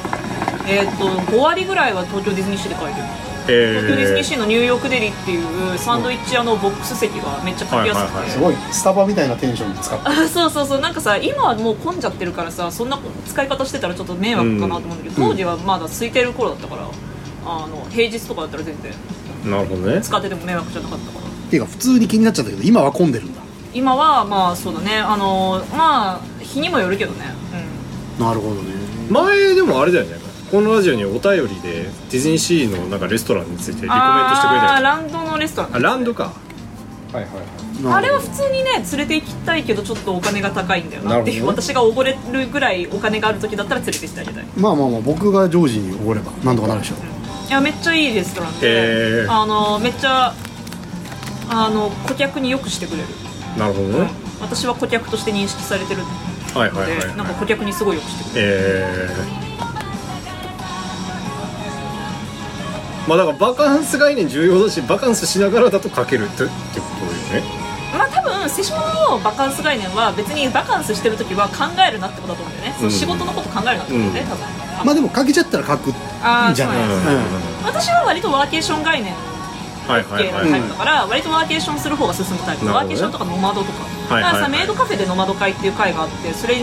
[0.67, 3.05] えっ、と5割ぐらいは東京ディズニーシーで書いてる
[3.47, 4.23] 東京ディズニー。
[4.23, 10.81] シーのニューヨークデリっていうサンドイッチ屋のボックス席がめっちゃ書きやすくて、はいはいはいすごいスタバみたいなテンションで使ってあそうそうそう。
[10.81, 15.29] なんかさ今はもう混んじゃってるからさそんな使い方してたらちょっと迷惑かなと思うんだけど、うん。
[15.31, 16.81] 当時はまだ空いてる頃だったから
[17.45, 18.91] あの平日とかだったら全然
[19.51, 20.01] なるほどね。
[20.01, 21.25] 使ってても迷惑じゃなかったから。
[21.25, 23.41] っていうか普通に気になっちゃったけど今は混んでるんだ。
[23.73, 24.97] 今はまあそうだね。
[24.97, 27.25] あのまあ日にもよるけどね。
[28.19, 28.73] なるほどね。
[29.10, 35.75] 前でもあれだよねこのラジオにお便りでディズニーシーのなんかレストランについてリコメントしてくれたよあーランドのレストラン。
[35.75, 36.23] あランドか。
[36.23, 36.31] は
[37.12, 37.27] いはい
[37.86, 38.71] あれは普通にね。
[38.73, 46.95] 連れて行きたいけどちょっとお金が高いんだよなっていう、なるほどね私がおごれるぐらいお金がある時だったら連れて行ってあげたいまあまあまあ僕がジョージにおごればなんとかなるでしょ
[47.47, 48.53] いやめっちゃいいレストラン。
[48.55, 50.33] へでーあのめっちゃ
[51.49, 53.03] あの顧客によくしてくれる、
[53.60, 54.10] なるほどね
[54.41, 56.07] 私は顧客として認識されてるの
[56.60, 59.10] はいはいで、はいなんか顧客にすごいよくしてくれるえ
[63.07, 67.43] まあだからバカンス概念重要だしバカンスしながらだと書けるってってことよね。
[67.97, 74.27] まあ多分セシモのバカンス概念は別にバカンスしてる時は考えるなってことだと思うんだよね、その仕事のこと考えるなってことだよね、うん。
[74.27, 74.45] 多分。
[74.85, 76.53] まあでもかけちゃったら書くんじゃない？
[76.53, 77.23] そううん
[77.63, 79.13] 私は割とワーケーション概念
[79.87, 80.51] はいはい系のはい。
[80.51, 84.31] タイプだから、割とワーケーションする方が進むタイプ、ワーケーションとかノマドとか、はいはいはい。
[84.31, 86.61] だからさメイドカフェでノマド会っていう会があってそれ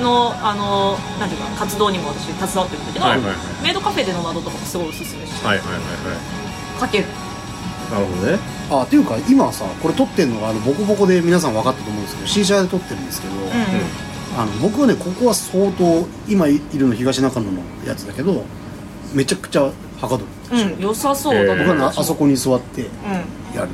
[0.00, 3.36] のあのなんていうか活動にも私携わってるんだけど、はいはいはい。
[3.62, 5.78] メイドカフェでノマドとかもすごいおすすめして、はいはいは
[6.76, 6.80] い。
[6.80, 7.04] かける。
[7.04, 7.28] はい
[7.90, 8.38] なるほどね
[8.70, 13.40] あっていうか今さこれ撮ってるのがあのボコボコで皆さん分かったと思うんですけど C 社で撮ってるんですけど、うん、
[14.38, 18.44] あの僕はねここは相当今いるの東中野のやつだけど
[19.14, 21.58] めちゃくちゃはかどるうん、うん、良さそうだえー。
[21.58, 23.56] 僕はねあそこに座ってうん。
[23.56, 23.68] やる。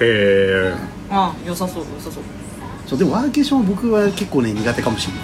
[0.00, 0.74] へえ
[1.10, 2.22] あ良さそう良さそう
[2.88, 5.14] そうでもワーケーションは僕は結構ね苦手かもしれ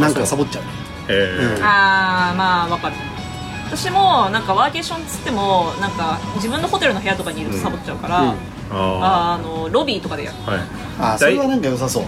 [0.00, 0.10] ない。
[0.10, 0.64] なんかサボっちゃう。
[1.12, 1.14] へ
[1.56, 1.62] うん。
[1.62, 2.96] ああまあわかる。
[3.66, 8.28] 私もなんかワーケーションっつってもなんか自分のホテルの部屋とかにいるとサボっちゃうから、うん。
[8.28, 8.34] あ
[8.72, 10.36] ああのロビーとかでやる。
[10.44, 10.60] はい。
[10.98, 12.04] あそれはなんか良さそう。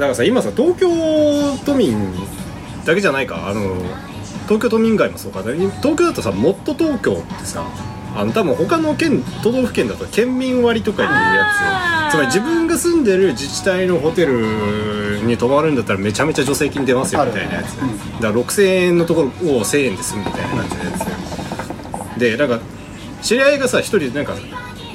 [0.00, 0.88] なんかさ今さ東京
[1.66, 2.14] 都民
[2.86, 3.48] だけじゃないか。
[3.48, 3.76] あの
[4.44, 5.42] 東京都民外もそうか。
[5.42, 7.64] 東京だとさもっと東京ってさ
[8.14, 11.46] あの多分他の県都道府県だと県民割とかいうや
[11.84, 11.98] つ。
[12.10, 17.92] つまり自分が住んでる自治体のホテルに泊まるんだったらめちゃめちゃ助成金出ますよみたいなやつ、ある。
[17.92, 19.30] うんだから6000円のところを
[19.62, 20.90] 1000円で済むみたいな感じのや
[22.16, 22.60] つでなんか
[23.22, 24.34] 知り合いがさ一人なんか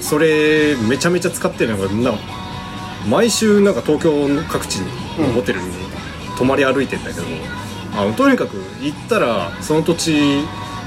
[0.01, 2.17] それめちゃめちゃ使ってるのがな
[3.07, 5.67] 毎週なんか東京の各地のホテルに
[6.37, 7.23] 泊まり歩いてんだけど、
[7.95, 10.13] あのとにかく行ったらその土地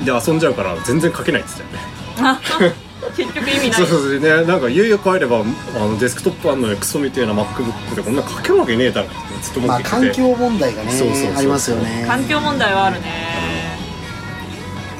[0.04, 1.78] で遊んじゃうから全然書けないっつったよね。
[1.78, 1.95] あ
[3.16, 3.72] 結局意味ない。
[3.72, 4.18] そうそうそう。
[4.18, 9.06] ねなんかいよいよ帰ればあのデスクトップあんのクソみたいな MacBook でこんな書けるわけねえだろ。
[9.06, 11.36] ってずっと思まあってきて環境問題がねそうそうそうそう。
[11.36, 12.04] ありますよね。
[12.08, 13.78] 環境問題はあるね。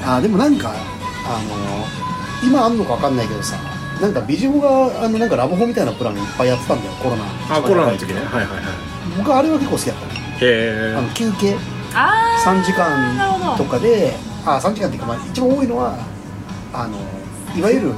[0.05, 1.85] あでもなんかあの
[2.43, 3.57] 今あんのか分かんないけどさ
[3.99, 7.23] なんかビジホがあのなんかラブホみたいなプランいっぱいやってたんだよコロナ。
[7.57, 8.19] あコロナの時ね。
[8.19, 8.63] はいはいはい。
[9.17, 11.55] 僕はあれは結構好きだったねへあの休憩。
[11.93, 13.45] ああ3時なるほど。
[13.53, 15.97] 間とかであ3時間っていうか、まあ、一番多いのは
[16.79, 16.97] あの
[17.57, 17.93] いわゆる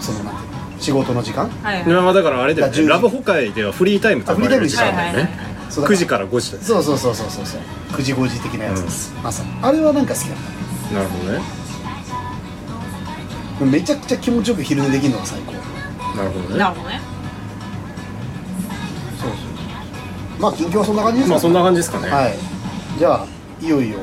[0.00, 1.48] そのなんていうの仕事の時間？
[1.62, 2.82] はいえまあだからあれだよ10時。
[2.82, 5.38] ねラブホ会ではフリータイムと呼ばれる時間だよはいはいはいね
[5.70, 7.60] そうだから9時から5時だよそうそうそうそうそうそう。
[7.92, 10.38] 9時5時的なやつです、朝あれはなんか好きだっ
[10.92, 11.40] なるほどね。
[13.58, 15.52] ためちゃくちゃ気持ちよく昼寝できるのが最高。
[16.18, 16.58] なるほどね。
[16.58, 17.00] なるほどね。
[19.20, 20.42] そうそう。
[20.42, 22.34] まあ近況はそんな感じですかまあそんな感じですかね、はい。
[22.98, 23.26] じゃあ
[23.62, 23.98] いよいよ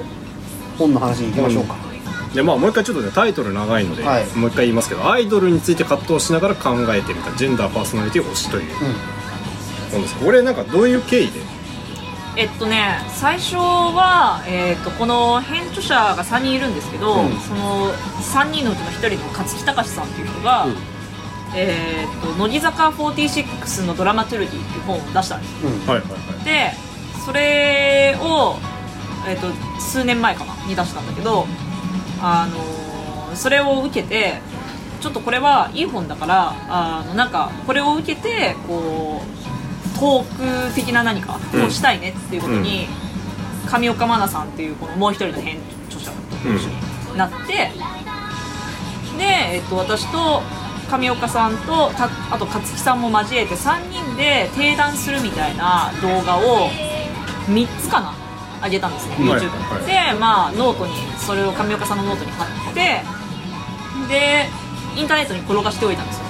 [0.79, 1.75] 本の話に行きましょうか、
[2.33, 4.25] でまあもう一回ちょっとねタイトル長いので、はい。
[4.37, 8.63] もう一回言いますけどアイドルについて葛藤しながら考えてみたジェンダーパーソナリティ推しという。
[8.63, 8.71] うん。
[9.91, 11.41] 本ですこれなんかどういう経緯で？
[12.37, 17.37] えっとね最初は、えっとこの編著者が3人いるんですけど、うん。
[17.39, 20.75] その3人のうちの1人の勝木隆さんっていう人が、うん。
[21.53, 25.69] えっと乃木坂46の「ドラマトゥルディ」っていう本を出したんですよ。
[25.69, 25.79] うん。
[25.85, 26.45] はいはいはい。
[26.45, 26.71] で
[27.25, 28.55] それを、
[29.27, 29.47] えっと
[29.81, 31.45] 数年前かなに出したんだけど、
[32.21, 34.39] あのそれを受けて
[35.01, 42.87] ちょっとこれはいい本だからあのなんかこれを受けてこうトーク的な何かをしたいねっていうことに、
[43.67, 46.17] 上岡磨奈さんっていうこのもう一人の編著者と
[46.49, 46.69] 一緒
[47.11, 47.71] になって、
[49.17, 50.41] で、えっと、私と
[50.89, 56.69] 上岡さんとたあと香月さんも交えて3人で鼎談するみたいな動画を
[57.47, 58.20] 3つかな
[58.63, 60.13] 上げたんですね YouTube はいに、はい。
[60.13, 63.01] でまあノートにそれを上岡さんのノートに貼って
[64.07, 64.49] で
[64.95, 66.25] インターネットに転がしておいたんですよ。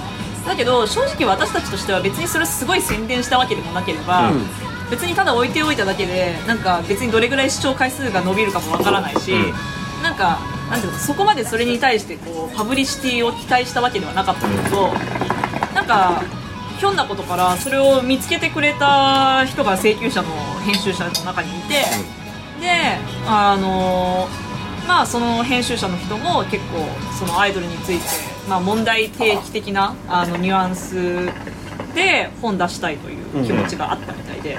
[0.46, 4.46] だけど正直私たちとしては別にそれすごい宣伝したわけでもなければ、うん。
[4.90, 9.52] 別にただ置いておいただけでなんか別にどれぐらい視聴回数が伸びるかもわからないし、うん。
[10.02, 14.88] なんかなんていうのそこまでそれに対してこうパブリシティを期待したわけではなかったけど、
[15.74, 16.22] なんか
[16.78, 20.28] ひょんなことからそれを見つけてくれた人が請求者の
[20.64, 21.84] 編集者の中にいて、
[22.62, 22.70] で
[23.26, 24.28] あの
[24.88, 26.86] まあその編集者の人も結構
[27.18, 28.04] そのアイドルについて、
[28.48, 31.26] まあ、問題提起的なあのニュアンス
[31.94, 34.58] で本出したいという気持ちがあったみたいで、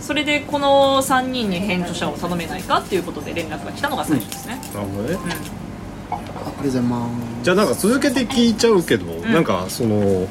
[0.00, 5.14] それでこの3人に編著者を頼めないかっていうことで連絡が来たのが最初ですね、なるほどね。
[5.14, 5.18] うん。
[5.18, 10.26] ありがとうございますじゃあなんか続けて聞いちゃうけど、なんかその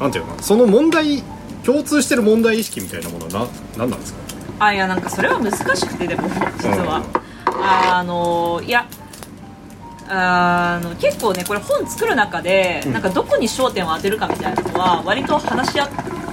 [0.00, 1.22] なんていうのかなその問題
[1.64, 4.20] 共通してる問題意識みたいなものはな何なんですか？
[4.58, 7.02] あいやなんかそれは難しくてでも実は、
[7.46, 8.86] あのいや
[10.08, 12.92] あの結構ねこれ本作る中で、うん。
[12.92, 15.88] なんかどこに焦点を当てるかみたいなのは割と話し合っ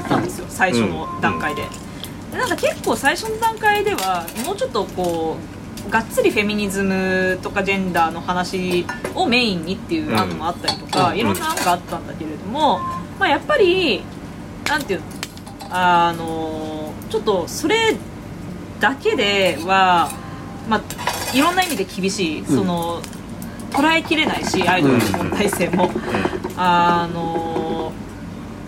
[0.08, 1.64] たんですよ最初の段階で,、
[2.32, 5.38] でなんか結構最初の段階ではもうちょっとこ
[5.88, 11.18] うがっつりフェミニズムとかジェンダーの話をメインにっていう案もあったりとか、うん。
[11.18, 12.80] いろんな案があったんだけれども、
[13.18, 14.04] まあ、やっぱり
[14.68, 15.06] なんていうの
[15.72, 17.96] あのちょっとそれ
[18.80, 20.10] だけでは、
[20.70, 20.82] まあ、
[21.36, 23.02] いろんな意味で厳しい、その
[23.72, 25.92] 捉えきれないしアイドルの問題性も、
[26.58, 27.92] あの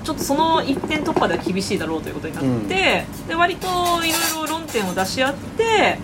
[0.04, 6.00] ちょっとその一点突破では厳しいだろうということになって、で割といろいろ論点を出し合って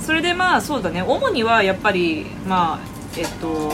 [0.00, 1.02] それでまあそうだね。
[1.02, 2.80] 主にはやっぱりまあ
[3.16, 3.72] えっと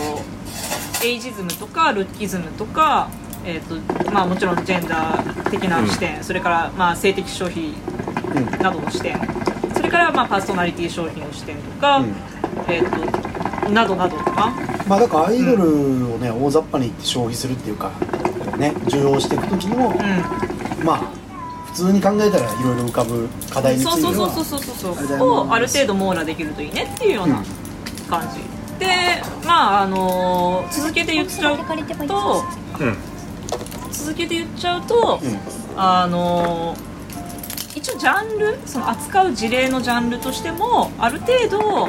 [1.04, 3.10] エイジズムとかルッキズムとか
[3.44, 3.76] えっと
[4.10, 7.74] まあもちろんジェンダー的な視点、それからまあ性的消費
[8.34, 9.18] うんなどの視点
[9.96, 12.14] からまあパーソナリティ商品の視点とか、うん。
[12.68, 14.52] えっとなどなどとか。
[14.86, 17.90] まあだからアイドルをね大雑把に言って消費するっていうか
[18.56, 20.98] ね受容していく時のうまあ
[21.66, 25.28] 普通に考えたらいろいろ浮かぶ課題んについてそうはそうそうそうそう。
[25.28, 27.42] をある程度網羅できるといいねっていうような
[28.08, 28.38] 感じ、
[28.78, 28.86] で
[29.44, 31.64] まああの続けて言っちゃうと
[32.80, 32.96] うん。
[33.90, 35.38] 続けて言っちゃうと、うん。
[35.76, 36.76] あの
[37.76, 41.86] 一応ジャンルその扱う事例のジャンルとしてもある程度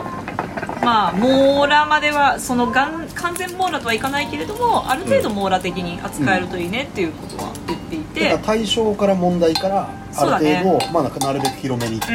[0.84, 11.96] まあ網羅まではそのがん完全網羅とはいかないけれどもある程度網羅的に扱えるといいねっていうことは言っていて、だから対象から問題からある程度、まあなるべく広めに。
[11.96, 12.14] うん、と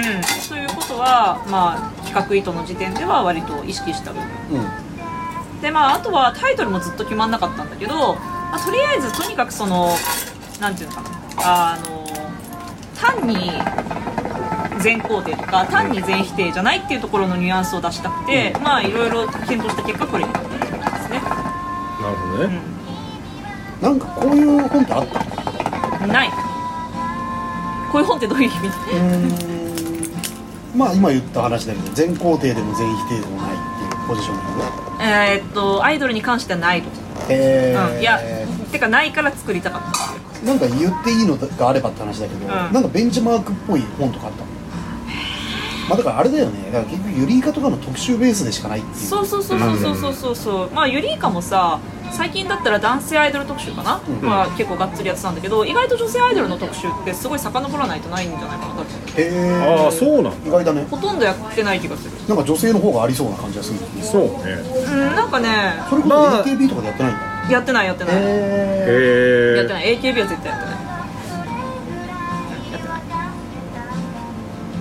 [0.56, 4.60] いうことは、まあ、企画意図の時点では割と意識した部分。
[4.60, 5.60] うん。
[5.60, 9.90] でまああとはタイトルもずっと決まんなかったんだけど、まあ、とりあえずとにかくその
[10.60, 11.08] なんていうのかな。
[11.38, 12.01] あの
[13.02, 13.50] 単に
[14.80, 21.26] 全肯定とか単に全否定じゃないっていうところのニュアンスを出したくて、まあいろいろ検討した結果これになったですね、な
[22.10, 22.60] るほどね、
[23.80, 26.04] なんかこういう本ってあった？
[26.04, 26.30] うん、ない。
[26.30, 28.66] こういう本ってどういう意味？
[28.66, 29.48] うー
[30.76, 30.78] ん。
[30.78, 33.58] まあ今言った話だけど全肯定でも全否定でもないっ
[33.90, 34.64] ていうポジションなんだ
[35.04, 36.88] えーっとアイドルに関してはないと、
[37.30, 44.52] へうん、いやえてかないから作りたかったっていうなんか言っていいのがあればって話だけど、うん、なんかベンチマークっぽい本とかあったの。
[45.88, 46.70] まあ、だからあれだよね。
[46.70, 48.94] だから結局ユリイカとかの特集ベースでしかないっていう。
[48.96, 51.80] そうそうそうそうそうそうそう、まあユリイカもさ
[52.12, 58.84] 最近だったら男性アイドル特集かな、うん、まあ、結構がっつりやってたんだけど意外と女性アイドルの特集ってすごい遡らないとないんじゃないかな多分
[59.16, 60.86] へえああそうなん意外だね。
[60.90, 62.12] ほとんどやってない気がする。
[62.28, 64.52] なんか女性の方がありそうな感じがするそうね。
[64.86, 65.74] うんなんかね。
[65.88, 69.98] それこそ AKB とかでやってないんだ、まあやってないやってない、えやってない。
[69.98, 70.74] AKB は絶対やってない。
[72.72, 73.02] やってない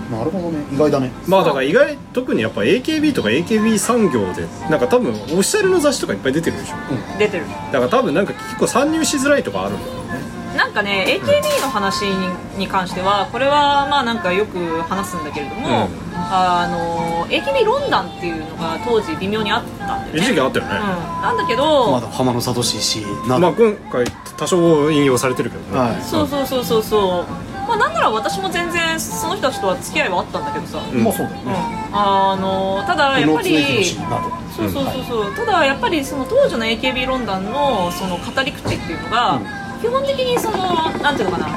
[0.10, 0.64] えなるほどね。
[0.72, 1.12] 意外だね。
[1.28, 6.76] まあだから意外特にやっぱ AKB とか AKB 産業でなんか多分オフィシャルの雑誌とかいっぱい出てるでしょ。
[7.18, 7.46] 出てる。
[7.72, 16.12] だから多分なんか結構参入しづらいとかあるんだよねなんかね AKB の話にに関してはこれはまあなんかよく話すんだけれども、うん。
[16.14, 24.06] あの AKB ロンダンっていうのが当時微妙にあったんだよね一時期あったよね、うん、なんだけど、まだ浜野聡氏なまあ今回
[24.38, 26.02] 多少引用されてるけどね、はい。
[26.02, 27.26] そうそうそうそうそう。
[27.68, 31.02] まあなんなら私も全然その人たちとは付き合いはあったんだけどさ、うん。
[31.02, 31.54] んまあそうだよね。
[31.94, 41.48] あのただやっぱりそうそうそうそう、ただやっぱりその当時の AKB ロンダンのその語り口っていうのが、うん基本的にそのなんていうのかな。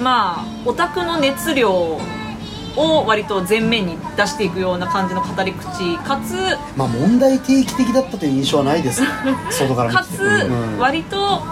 [0.00, 5.96] まあオタクの熱量を割と前面に出していくような感じの語り口。
[5.98, 6.34] かつ
[6.76, 9.02] まあ問題提起的だったという印象はないです。
[9.50, 10.78] 外から見てかつうん。
[10.78, 11.42] 割と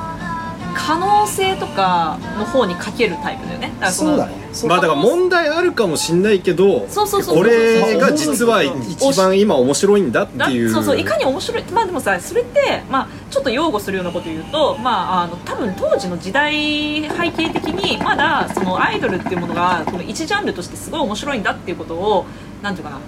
[0.74, 3.72] 可能性とかの方にかけるタイプだよね。
[3.74, 10.70] だからそうだねまあだから問題あるかもしんないけどそうそうそうそうこれが実はうん一番今面白いんだってだいう。
[10.70, 22.26] そうそういかに面白いまあでもさそれって、まあ、ちょっと擁護するようなこと言うと、まあ、あの多分当時の時代背景的にまだそのアイドルっていうものがこの一ジャンルとしてすごい面白いんだっていうことを
[22.62, 23.00] なんていうかな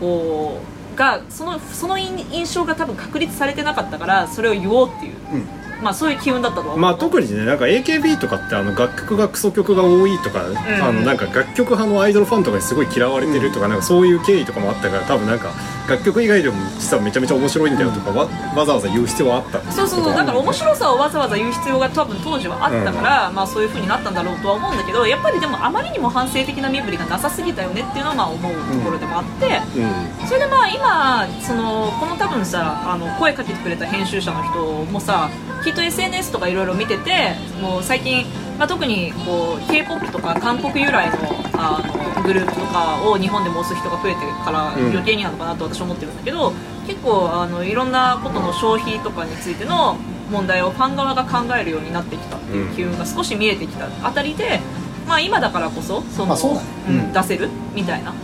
[0.00, 0.60] こ
[0.92, 10.44] うがそのその印印象が多分確立されてなかったからそれを言おうっていう、うんまあ、そういう機運だったとまあ特にねなんか AKB とかってあの楽曲がクソ曲が多いとか、
[10.82, 15.52] あのなんか楽曲派のアイドルファンとかにすごい嫌われてるとか,、なんかそういう経緯とかもあったから多分なんか
[15.88, 19.72] 楽曲以外でも実はめちゃめちゃ面白いんだよとかわわざわざ言う必要はあった。
[19.72, 20.14] そうそうそう。
[20.14, 30.26] だから面白さをわざわざ言う必要が多分当時はあったから、まあそういう風になったんだろうとは思うんだけどやっぱりでもあまりにも反省的な身振りがなさすぎたよねっていうのはまあ思うところでもあって、うん。
[30.26, 35.28] それでまあ今そのこの多分さあの声かけてくれた編集者の人もさ
[35.64, 38.26] きっと SNS とかいろいろ見ててもう最近、
[38.58, 41.16] まあ、特にこう k p o p とか韓国由来の
[41.54, 41.82] あ
[42.16, 44.90] のグループとかを日本でも押す人が増えてるからうん。
[44.90, 46.52] 余計になのかなと私は思ってるんだけど、
[46.86, 49.96] 結構あのいろんなことの消費とかについての
[50.30, 54.60] 問題をファン側が考えるようになってきたっていう機運が少し見えてきたあたりで、
[55.06, 56.66] まあ、今だからこそその、まあそうだね。
[56.88, 57.12] うんうん。
[57.12, 58.14] 出せるみたいな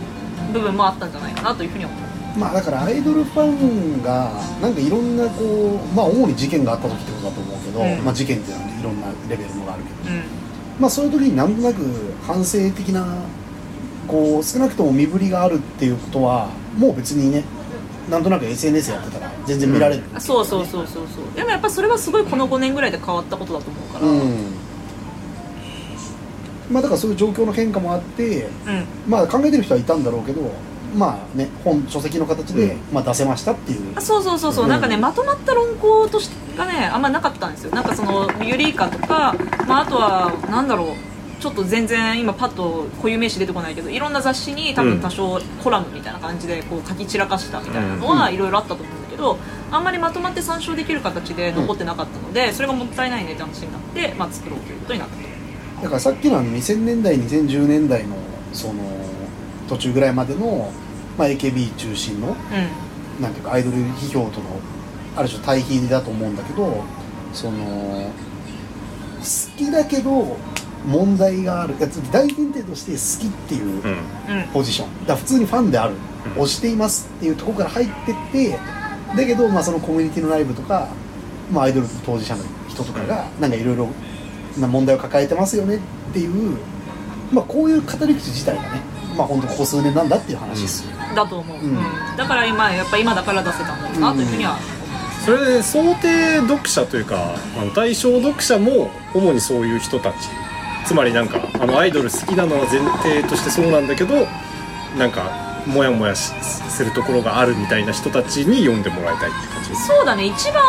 [0.51, 1.97] 部分もあったんじゃないかなというふうに思う。
[1.99, 2.10] ま
[2.49, 8.05] あだからアイドルファンがなんかいろんなこうまあ主に事件があった時ってことだと思うけど、うん。
[8.05, 10.23] まあ事件っていうのはいろんなレベルのがあるけど、うん。
[10.79, 11.83] まあそういう時になんとなく
[12.25, 13.05] 反省的な
[14.07, 17.43] こう少なくとも身振りがあるっていうことはもう別にね
[18.09, 21.35] なんとなく SNS やってたら全然見られる、そうそうそうそうそう。
[21.35, 24.07] でもやっぱそれはすごいこの5年ぐらいで変わったことだと思うから。
[24.07, 24.61] うん。
[26.71, 28.85] まあだからそういう状況の変化もあってうん。
[29.07, 30.41] まあ考えてる人はいたんだろうけど
[30.95, 32.79] まあね本書籍の形で、うん。
[32.93, 33.93] まあ、出せましたっていう。
[33.95, 34.69] あそうそうそうそう、うん。
[34.69, 37.71] なんかねまとまった論考としてがねあんまなかったんですよ。
[37.71, 39.35] なんかそのユリイカとか、
[39.67, 40.87] まあ、あとはなんだろう。
[41.41, 49.39] ちょっと全然今パッと固有名詞出てこないけどいろんな雑誌に多分多少コラムみたいな感じでこう書き散らかしたみたいなのはいろいろあったと思うんだけど
[49.71, 55.21] あんまりまとまって参照できる形で残ってなかったのでそれがもったいないねって話になって、まあ、作ろうということになったと。
[55.81, 58.15] だからさっきのあの2000年代2010年代の
[58.53, 58.83] その
[59.71, 60.69] 途中ぐらいまでの、
[61.17, 64.59] まあ、AKB 中心のうなんていうかアイドル批評との
[65.15, 66.83] ある種対比だと思うんだけど
[67.31, 68.11] その
[69.19, 70.35] 好きだけど
[70.85, 74.35] 問題があるやつ大前提として好きっていううん。
[74.35, 74.47] んうん。
[74.51, 74.99] ポジション。
[75.01, 75.93] だから普通にファンである。
[76.35, 76.41] うん。
[76.41, 78.59] 推していますっていうところから入ってって
[79.15, 80.87] だけど、まあ、そのコミュニティのライブとか、
[81.51, 83.89] まあ、アイドル当事者の人とかがなんかいろいろ
[84.57, 85.79] な問題を抱えてますよねっ
[86.13, 86.57] ていう、
[87.31, 91.77] まあ、こういう語り口自体がねまあ本当ここ数年なんだっていう話ですよ、だと思う、うん。
[91.77, 94.57] うんだから今やっぱ今だから出せたんだろうなというふうには。
[95.25, 100.15] それで想定読者というかあの対象読者も主にそういう人たち。
[100.83, 104.27] つまりなんかあのアイドル好きなのは前提としてそうなんだけど
[104.97, 105.29] なんか
[105.67, 109.87] モヤモヤしするところがあるみたいな人たちに読んでもらいたいって感じです。
[109.87, 110.25] そうだね。
[110.25, 110.63] 一番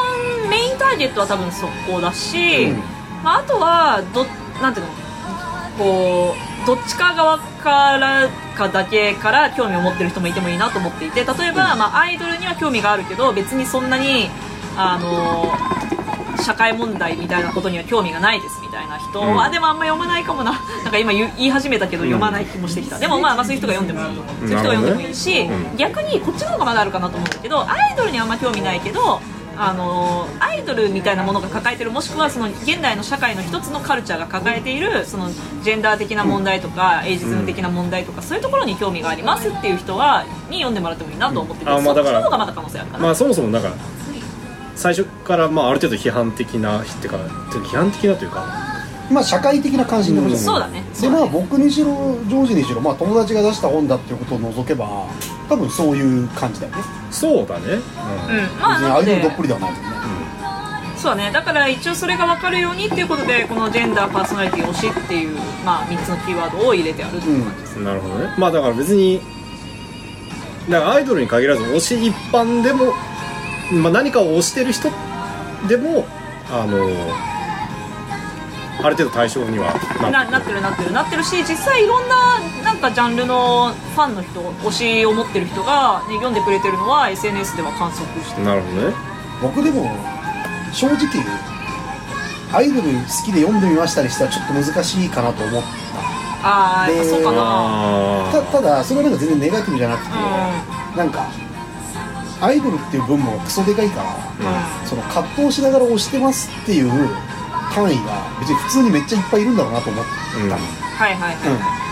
[0.50, 2.76] メインターゲットは多分そこだし、うん。
[3.24, 4.26] まあ、あとはど
[4.60, 4.92] なんていうの？
[5.78, 14.28] こうどっちか側からかだけから興味を持ってる人もいてもいいなと思っていて例えば、まあ、アイドルには興味があるけど別にそんなに
[14.76, 15.52] あの
[16.42, 19.52] 社会問題みたいなことには興味がないですみたいな人は、うん。
[19.52, 29.20] でもあんま読まないかもな なんか今言い始めたけど読まない気もしてきた、でもまあまあそういう人が読んでもらうと思う、そういう人が読んでもいいし、逆にこっちの方がまだあるかなと思うんだけどアイドルにはあんま興味ないけど
[29.56, 35.30] あのアイドルみたいなものが抱えてるもしくはその現代の社会の一つのカルチャーが抱えているその
[35.62, 41.90] ジェンダー的な問題とか、エイジズム的な問題とかそういうところに興味がありますっていう人はに読んでもらってもいいなと思ってて、そっちうん。
[41.90, 43.72] あまあだからの方がまだ可能性あるかな、まあそもそもなんか
[44.74, 48.71] 最初からまあある程度批判的なっていうか批判的なというか
[49.10, 50.32] まあ社会的な関心でもい。
[50.32, 50.84] いそうだね。
[50.92, 51.24] そでうだね。
[51.24, 51.86] まあ僕にしろ
[52.26, 55.06] ジョージにしろ、まあ、友達が出した本だっていうことを除けば
[55.48, 56.82] 多分そういう感じだよね。
[57.10, 57.80] そうだね、うん。
[58.60, 59.92] まあなので別にアイドルどっぷりではないもんね。
[60.96, 61.30] そうだね。
[61.32, 68.34] だから一応それが分かるようにっていうことでこのジェンダーパーソナリティ推しっていう、まあ、3つのキーワードを入れてあるっていう感じです、うん、なるほどね。
[68.38, 69.20] まあだから別に
[70.70, 72.92] だからアイドルに限らず推し一般でも、
[73.72, 74.90] まあ、何かを推してる人
[75.68, 76.06] でも
[76.50, 76.78] あの
[78.80, 80.92] ある程度対象にはななってるなってる。
[80.92, 88.46] なってるし実際いろんななんかジャンルのファンの人推しを持ってる人が、ね、読んでくれてるのは SNS では観測してる。
[88.46, 88.94] なるほどね。
[89.42, 89.90] 僕でも
[90.72, 90.98] 正直
[92.52, 92.88] アイドル好
[93.24, 95.62] きで読んでみましたりしたらちょっと難しいかなと思っ
[96.44, 97.38] ああやっぱそうかな。
[97.38, 100.10] あたただそれはなんか全然ネガティブじゃなくて、
[100.94, 101.30] うなんか
[102.40, 104.88] アイドルっていう分母がクソでかいからんうん。
[104.88, 106.90] その葛藤しながら推してますっていう
[107.74, 110.38] 単位が別に普通にめっちゃいっぱいいるんだろうなと思った。
[110.38, 110.50] の、うん。
[110.52, 110.56] は
[111.10, 111.56] いはいうん。
[111.56, 111.82] は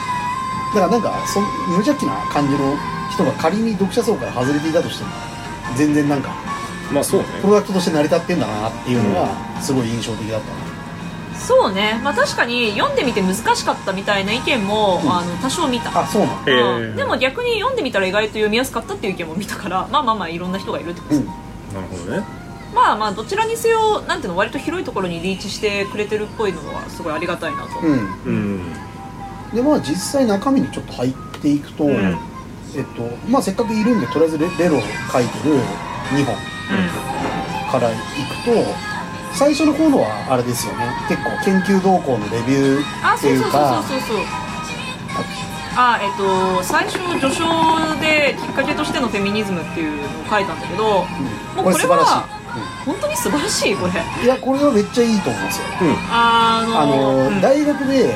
[0.75, 2.77] だからなんかそ無邪気な感じの
[3.11, 5.11] 人が仮に読者層から外れていたとしても
[5.77, 6.31] 全然なんか
[6.93, 7.27] まあそうね。
[7.41, 9.29] プロダクトとして成り立ってんだなっていうのが
[9.61, 10.47] すごい印象的だった。
[10.47, 12.01] な、いそうね。
[12.03, 15.11] まあ確かに読んでみて難しかったみたいな意見も、うん。
[15.11, 15.99] あの多少見た。
[15.99, 16.67] あそうなんだへうん。
[16.93, 21.27] ーでも逆に読んでみたら意外と読みやすかったっていう意見も見たからまあまあまあいろんな人がいるってことです、うん。
[21.75, 22.40] なるほどね
[22.75, 28.23] まあまあどちらにせよなんていうの割と広いところにリーチしてくれてるっぽいのはすごいありがたいなと、うん。
[28.25, 28.73] うん。
[29.55, 32.19] でまあ実際中身にちょっと入っていくと、うん。
[32.77, 34.81] えっとまあせっかくいるんでとりあえずレレロを
[35.13, 35.57] 書いてる
[36.15, 36.37] 2本
[37.71, 37.99] からいく
[38.45, 38.53] と
[39.33, 40.87] 最初の方のはあれですよね。
[41.09, 44.27] 結構研究動向のレビューあっていうそうそうそうかそうそうそう。
[45.77, 47.47] あえっと最初序章
[48.01, 51.07] できっかけとしてのフェミニズムっていうのを書いたんだけども
[51.57, 51.61] うん。
[51.61, 52.13] うこれこれ素晴らしい。
[52.13, 52.40] は
[52.91, 53.93] 本当に素晴らしいこれ。
[53.93, 55.65] うんいやこれはめっちゃいいと思うんですよ。
[56.11, 57.41] あのあの、うん。
[57.41, 58.15] 大学で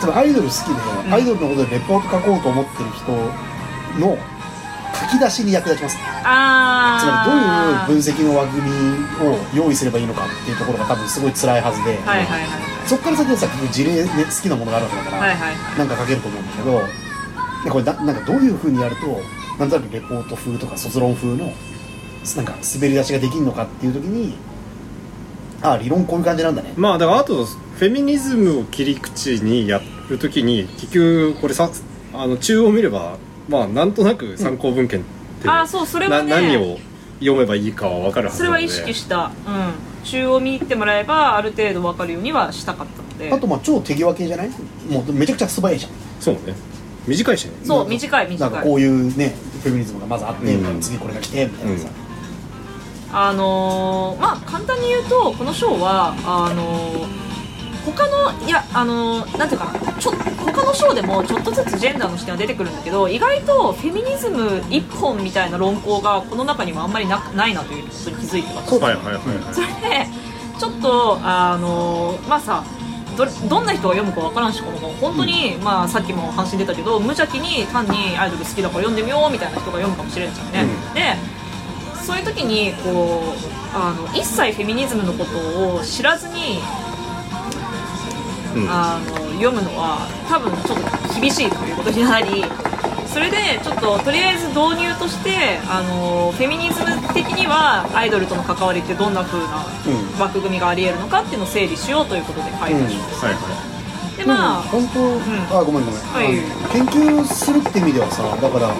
[0.00, 1.14] つまりアイドル好きで、ん。
[1.14, 3.12] アイドルのことでレポート書こうと思ってる人
[3.98, 4.18] の
[5.10, 6.02] 書き出しに役立ちますね。
[6.24, 12.48] あつまりどういうー分析の枠組みを用意すればいいのかっていうところが多分すごい辛いはずで、はいはいはい。
[12.86, 15.78] そこから先はさ結局事例で好きなものがあるわけだから、はいはい。
[15.78, 16.80] なんか書けると思うんだけど
[17.64, 19.06] でこれだなんかどういうふうにやると
[19.58, 21.52] なんとなくレポート風とか卒論風の
[22.36, 24.34] なんか滑り出しができるのかっていう時に
[25.60, 26.72] ああ理論こういう感じなんだね。
[26.76, 31.70] まあだからあとフェミニズムを切り口にやるときに結局これさ
[32.12, 33.16] あの中央見れば
[33.48, 35.02] まあなんとなく参考文献っ
[35.42, 36.78] て、あーそうそれは何を
[37.18, 38.68] 読めばいいかは分かるはずなので。
[38.68, 43.32] それは意識した、うん、中央見てもらえばある程度分かるようにはしたかったので。
[43.32, 44.50] あとまあ超手際系じゃない？
[44.88, 45.92] もうめちゃくちゃ素早いじゃん。
[46.20, 46.54] そうね。
[47.06, 47.52] 短いしね。
[47.64, 50.80] そう短いなん短いかこういうねフェミニズムがまずあって、うん。
[50.80, 51.88] 次これが来てみたいなさ、
[53.12, 57.22] あのーまあ簡単に言うとこの章はあのー
[57.84, 68.70] 他のいやあのーなんていうかなちょ他の章でもちょっとずつジェンダーの視点は出てくるんだけど意外とフェミニズム一本みたいな論考がこの中にはあんまりなないなということに気づいてます。
[68.70, 69.54] そうはいはいはいはい。
[69.54, 70.06] それで
[70.58, 72.62] ちょっとあのまあさ
[73.16, 80.94] どどんな人が読むかわからんしこの本本当に、まあ、さっきも話出たけど無邪気に単にアイドル好きだから読んでみようみたいな人が読むかもしれんじゃんね、うん。
[80.94, 81.41] で
[82.02, 86.58] そういう時にこうあの一切フェミニズムのことを知らずに
[88.54, 88.68] うん。
[88.68, 92.44] あの読むのは多分ちょっと厳しいということになり
[93.06, 100.20] それでちょっととりあえず導入としてあのフェミニズム的にはアイドルとの関わりってどんな風なうん。
[100.20, 103.72] 枠組みがありえるのかっていうのを整理しようということで書いたんです、はいは
[104.16, 106.36] でまあ本当、あごめんごめん、はい。
[106.70, 108.76] 研究するって意味ではさだからほ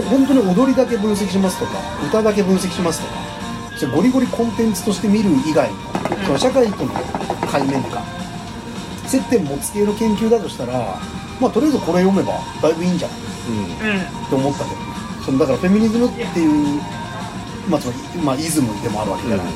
[0.00, 1.72] 本当に踊りだけ分析しますとか
[2.06, 3.14] 歌だけ分析しますとか
[3.76, 5.76] それゴリゴリコンテンツとして見る以外の、
[6.26, 6.92] その社会との
[7.50, 8.02] 対面か
[9.06, 10.98] 接点持つ系の研究だとしたら
[11.40, 12.32] まあとりあえずこれ読めば
[12.62, 13.18] だいぶいいんじゃない？
[13.18, 14.76] いうんうんって思ったけど。
[14.76, 14.82] ね
[15.24, 16.80] そのだからフェミニズムっていう、
[17.68, 19.50] まあつまりまあ、イズムでもあるわけじゃない、っ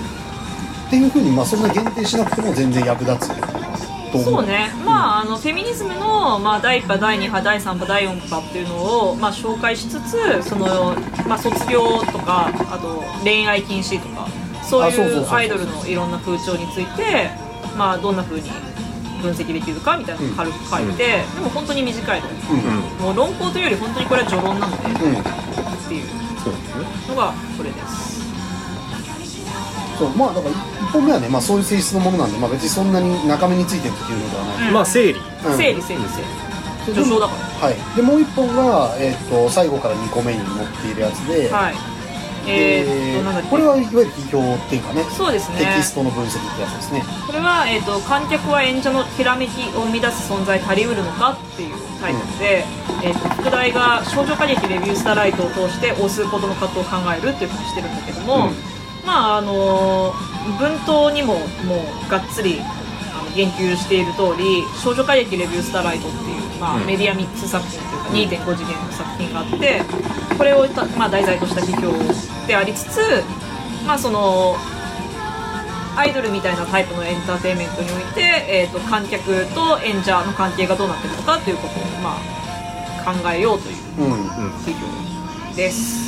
[0.91, 3.32] ていうふうに、まあ、そんな限定しなくても全然役立つ
[4.24, 4.42] と思う。
[4.42, 10.94] そうね、まあ、あのフェミニズムの、まあ、第1波、第2波、第3波、第4波っていうのを、まあ、紹介しつつその、
[11.26, 14.28] まあ、卒業とかあと恋愛禁止とか
[14.62, 17.30] そういうアイドルのいろんな風潮について、
[17.76, 18.50] まあ、どんな風に
[19.22, 25.20] 分析できるかみたいなのを軽く書いて、でも本当に短いのうんもう論考というより本当にこれは序論なので、うん。
[25.20, 26.04] っていう
[27.08, 28.26] のがこれです。
[29.98, 35.18] そうまあだから1本目はね、まあ、そういう性質のものなんで、まあ、別にそんなに中身についてっていうのではない、うんまあ整理。
[35.18, 35.57] うん。
[35.57, 36.22] 整理整理整
[36.89, 36.95] 理。
[36.95, 37.68] 序章だから。
[37.68, 37.97] はい。
[37.97, 41.74] でもう1本が、えっと最後から2個目に載っているやつで、はい。
[42.49, 43.49] えー、っとなんだっけ？
[43.51, 45.59] これはいわゆる批評っていうかねそうですね。
[45.59, 47.03] テキストの分析ってやつですね。
[47.26, 52.64] これは、えー、と観客は演者のひらめきを生み出す存在足りうるのかっていうタイトルで、
[53.03, 58.75] えー、と副題が少女歌劇レビュースターライトを通して大数ほどの葛藤を考えるっていうふうにしてるんだけども、うん
[59.07, 60.12] まああの
[60.59, 61.76] 文頭にもも
[62.07, 62.61] うがっつり
[63.36, 66.86] 言及している通り少女歌劇レビュースターライトっていう、まあうん。
[66.86, 67.78] メディアミックス作品
[68.11, 69.82] というか2.5次元の作品があって
[70.36, 73.00] これをた、まあ、題材とした批評でありつつ
[73.86, 74.57] まあその
[75.96, 84.12] アイドルみたいなタイプのエンターテインメントにおいて、えー、と観客と演者の関係がどうなってるのかということを、まあ、考えようといううん。
[84.12, 84.50] うん。
[84.64, 84.86] 企業
[85.57, 86.05] です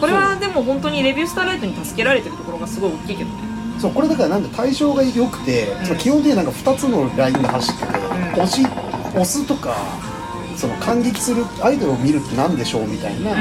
[0.00, 3.36] これはでも本当にレビュースターライトに助けられてるところがすごい大きいけどね。
[3.78, 5.86] そうこれだからなんか対象が良くて、うん。
[5.86, 9.76] その基本的になんか2つのラインが走ってて、ん押し押すとか
[10.56, 13.36] その感激するアイドルを見るって何でしょうみたいなうん。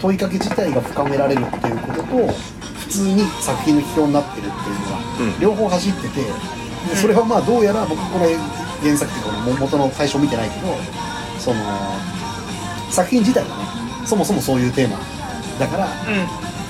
[0.00, 2.32] 問いかけ自体が深められるっていうことと
[2.78, 5.40] 普通に作品の批評になってるっていうのが、うん。
[5.40, 6.08] 両方走ってて
[6.88, 8.36] でそれはまあどうやら僕これ
[8.80, 10.68] 原作っていうかこの元の対象見てないけど
[11.38, 11.60] その
[12.90, 13.64] 作品自体がね
[14.06, 15.17] そもそもそういうテーマ
[15.58, 15.88] だから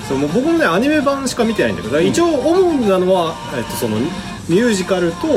[0.07, 3.99] そうもう僕もねアニメ版しか見てないんだけど、一応主なのは、えっと、その
[4.49, 5.27] ミュージカルと,、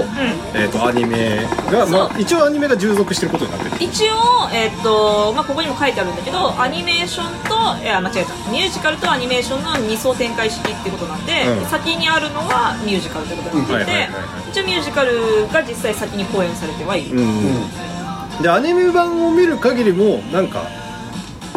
[0.55, 3.85] えっとアニメが、まあ、一応アニメが従属してることになってる。
[3.85, 8.33] 一応、えっとまあ、ここにも書いてあるんだけどアニメーションといや間違えた。
[8.51, 11.67] ミュージカルとアニメーションの二層展開式ってことなんで、うん。
[11.67, 14.09] 先にあるのはミュージカルということになっていて、
[14.51, 18.43] 一応ミュージカルが実際先に公演されてはいる、うん。
[18.43, 20.63] でアニメ版を見る限りもなんか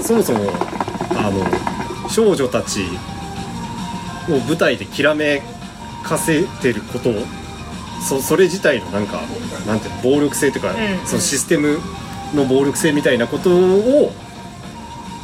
[0.01, 0.51] そもそも
[1.15, 1.39] あの
[2.09, 2.81] 少女たち
[4.29, 5.41] を舞台できらめ
[6.03, 7.13] かせてることを
[8.07, 9.21] そそれ自体のなんか
[9.65, 11.07] なんていうの暴力性というか、うん。
[11.07, 11.79] そのシステム
[12.33, 14.11] の暴力性みたいなことを、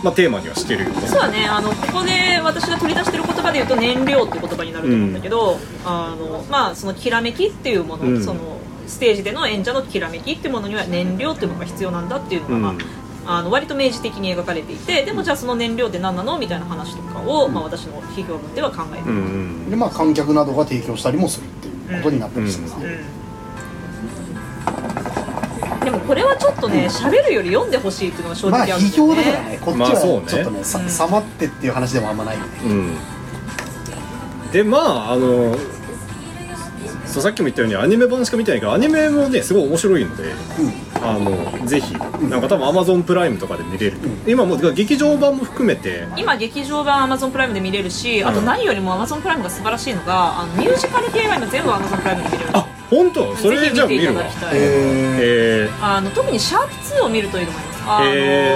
[0.04, 0.86] まあ、テーマにはしてる。
[0.86, 1.46] よねそうだね。
[1.46, 8.24] あのここで私が取り出してる言葉で言うと燃料っていう言葉になると思うんだけど、あのまあそのきらめきっていうもの、うん。
[8.24, 8.58] その
[8.88, 12.80] ステージでの演者のきらめきっていうものには燃料っていうものが必要なんだっていうのが、まあうん
[13.26, 19.70] あの割と明示的に描かれていてでもじゃあその燃料って何なのみたいな話とかを、まあ、私の批評文では考えてる、うんうん。
[19.70, 23.00] でまあ観客などが提供したりもするっていうことになったりしてますね、
[25.84, 29.60] でもこれはちょっとね喋るより読んでほしいっていうのが正まあ直あるんです批よね,、評だからね。
[29.62, 30.16] こっちまあそうね。
[30.18, 30.90] はちょっとねさうん。
[30.90, 32.50] さまってっていう話でもあんまないよね。
[32.64, 32.98] うん。
[34.52, 35.56] でまああの
[37.06, 40.34] そうさっきも言ったようにアニメ版しか見てないけどアニメもねすごい面白いので
[41.04, 43.98] あのぜひなんか多分アマゾンプライムとかで見れる、
[44.28, 46.08] 今もう劇場版も含めて。
[46.16, 52.50] 今劇場版 Amazon プライムで見れるし、あとうん何よりも Amazon プライムが素晴らしいのがあのミュージカル系が今全部 Amazon プライムで見れる。
[52.54, 53.36] あ本当？
[53.38, 54.24] それぜひ見ていじゃあ見るわ。
[54.24, 57.84] ただきたい、ええあの特にシャープ2を見るといいと思います。
[57.88, 58.56] あの、へ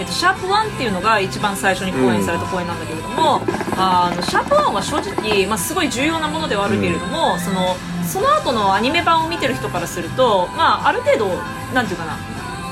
[0.00, 3.42] えっと、シャープ1っていうのが一番最初に公演された公演なんだけれども、
[3.76, 7.76] あのシャープ1は正直、まあ、すごい重要なものではあるけれども、その
[8.10, 11.28] その後のアニメ版を見てる人からすると、まあ、ある程度
[11.72, 12.16] なんていうかな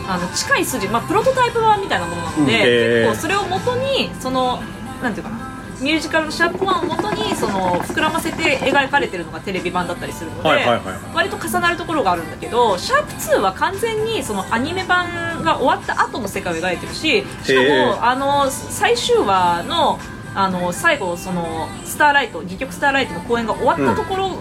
[0.09, 4.61] あの近い筋、まあ、プロトタイプ版みたいなものなのうんで、結構それを元にその
[5.03, 5.49] なんていうかな
[5.81, 10.49] ミュージカルのシャープ1を元にその膨らませて描かれてるのがテレビ版だったりするので、
[11.15, 20.01] 割と重なるところがあるんだけどシャープ2は完全にそのアニメ版が終わった後の世界を描いてるししかもあの最終話の
[20.35, 24.39] あの最後そのスターライト戯曲スターライトの公演が終わったところ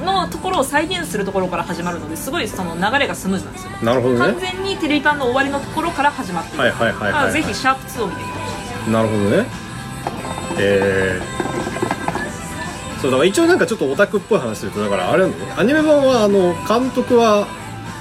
[0.00, 3.70] のところを再現するところから始まるのですごいその流れがスムーズなんですよ。
[3.82, 6.60] なるほど完ね全にテレビ版の終わりのところから始まっている。
[6.60, 7.12] はいはいはいはいはい。
[7.12, 8.90] だからぜひシャープ2を見てみてほしい。
[8.90, 9.46] なるほどね。
[10.58, 15.54] えー、そうだから一応なんかちょっとオタクっぽい話するとだからあれなんだよね。
[15.56, 17.46] アニメ版はあの監督は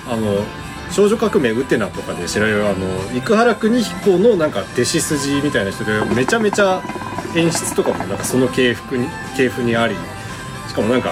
[0.10, 0.44] あの
[0.92, 2.78] 少女革命ウテナとかで知られるあの
[3.14, 6.82] 生原邦彦のなんか弟子筋みたいな人でめちゃめちゃ
[7.36, 9.96] 演出とかもなんかその系譜に系譜にあり
[10.68, 11.12] しかもなんか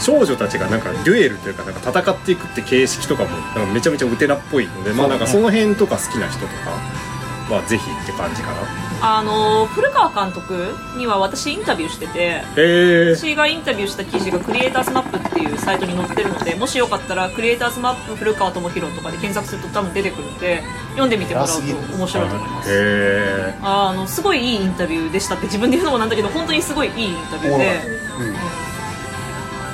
[0.00, 8.90] 少女たちがなんかデュエルというかなんか戦っていくって形式とかもなんかめちゃめちゃウテナっぽいので、まあなんかその辺とか好きな人とかはぜひって感じかな。
[9.02, 21.54] あの古川監督には私インタビューしててえー、私がインタビューした記事がクリエイターズマップっていうサイトに載ってるのでもしよかったらクリエイターズマップ古川智弘とかで検索すると多分出てくるので読んでみてもらうと
[21.96, 22.70] 面白いと思います。
[22.70, 27.80] へあのすごいいいインタビューでしたって自分で言うのもなんだけど本当にすごいいいインタビューで。
[28.20, 28.69] うん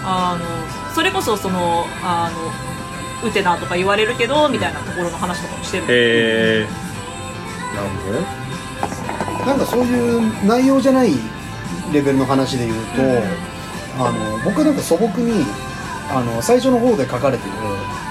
[0.08, 6.86] あのそれこそそのあのウテナとか言われるけどみたいなところの話とかもしてるーへー。
[7.74, 8.26] なるほどね
[9.44, 11.10] なんかそういう内容じゃない
[11.92, 13.02] レベルの話で言うと、
[13.98, 15.44] あの僕はなんか素朴に
[16.10, 17.52] あの最初の方で書かれてる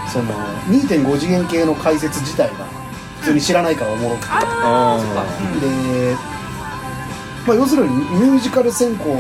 [0.08, 0.32] その
[0.68, 2.66] 2.5次元系の解説自体が
[3.20, 5.60] 普通に知らないからおもろくて、うん。
[5.60, 6.16] で、
[7.48, 9.18] まあ、要するにミュージカル専攻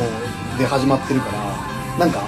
[0.57, 2.23] で始まってるからなんか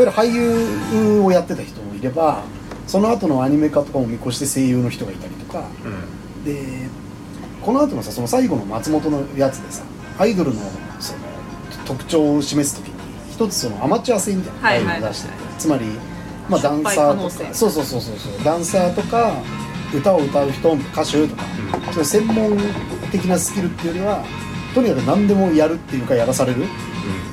[0.00, 2.42] ゆる俳優をやってた人もいれば
[2.86, 5.64] その後のアニメ化とかも見越して声優の人がいたりとか。
[5.84, 6.44] うん。
[6.44, 6.88] で
[7.62, 9.82] この後のさその最後の松本のやつでさ
[10.18, 10.60] アイドルの
[11.00, 11.18] その
[11.86, 12.94] 特徴を示す時に
[13.32, 15.86] 一つそのアマチュア性みたいなはいはいタイプを出してて、つまり、
[16.50, 18.44] まあ、ダンサーとかそうそうそうそうそう。
[18.44, 19.32] ダンサーとか
[19.94, 21.44] 歌を歌う人歌手とか、
[21.92, 22.58] そういう専門
[23.10, 24.24] 的なスキルっていうよりは
[24.74, 26.64] とにかく何でもやるっていうかやらされる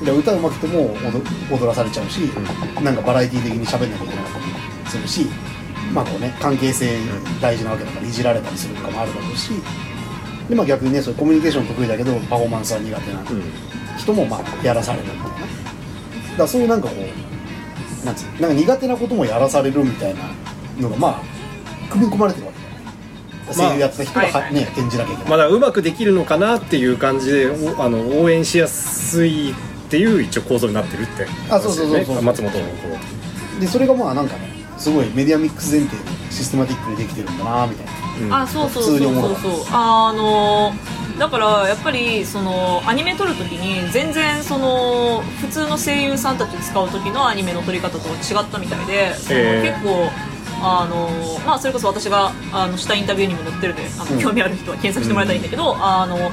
[0.03, 1.21] で歌うまくても踊
[1.51, 2.19] 踊らされちゃうし、
[2.81, 5.27] なんかバラエティー的に喋んなきゃいけなかったりするし
[5.93, 6.97] まあこうね関係性
[7.41, 9.51] 大事なわけだからいじられたりするとかもあるだろうし
[10.49, 13.43] でまあ逆にねそういうコミュニケーション得意だけどパフォーマンスは苦手なうん。
[13.97, 15.25] 人もまあやらされるみたいな。
[15.25, 15.37] だか
[16.39, 20.21] らそういうなんかこうなんつうのなんか苦手なこともやらされるみたいな
[20.79, 21.21] のがまあ
[21.91, 24.53] 組み込まれてるわけだよね声優やってた人がは、はいはい。
[24.55, 29.53] ね演じなきゃいけない、まだうまくできるのかなっていう感じでおあの応援しやすい
[29.91, 31.27] っていう一応構造になってるって。
[31.49, 32.15] あそうそうそうそう。
[32.15, 32.97] ね松本のこ
[33.59, 37.91] でそれがまあなんかねすごいメディアミックス前提でシステマティックにできてるんだなみたいな。
[37.91, 38.33] う、うん。
[38.33, 40.73] あそうそうそう普通に思そううそうあの
[41.19, 50.09] だからやっぱりそのアニメ撮るときに全然その普通の声優さんたち使う時のアニメの撮り方と違ったみたいでそのへー結構
[50.63, 51.09] あの
[51.45, 54.19] まあそれこそ私があのしたインタビューにも載ってるんであの、うん。
[54.21, 56.31] 興味ある人は検索してもらえたらいいんだけど、あの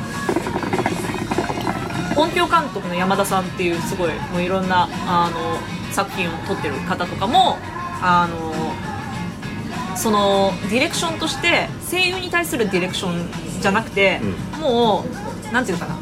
[2.19, 7.59] 音響監督の山田さんっていうすごいもういろんなあの作品を撮ってる方とかも
[8.03, 14.21] あのそのディレクションとして声優に対するディレクションじゃなくて、
[14.61, 15.05] も
[15.51, 15.99] うなんていうのかな。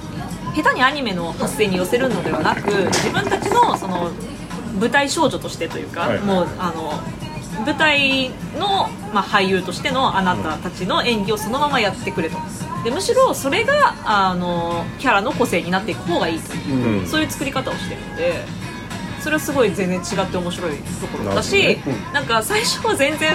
[0.54, 4.10] 下手にアニメの発声に寄せるのではなく自分たちのその
[4.78, 6.20] 舞台少女としてというか、はい。
[6.20, 6.92] もうあの
[7.64, 12.36] 舞台の、まあ、俳優としてのあなたたちの演技をそのままやってくれと。
[12.84, 16.54] でむしろそれがあのキャラの個性になっていく方がいいと。
[16.54, 17.06] いう、うん。
[17.06, 18.44] そういう作り方をしてるので
[19.20, 21.78] それはすごい全然違って面白いところだし、なる
[22.12, 23.32] なんか最初は全然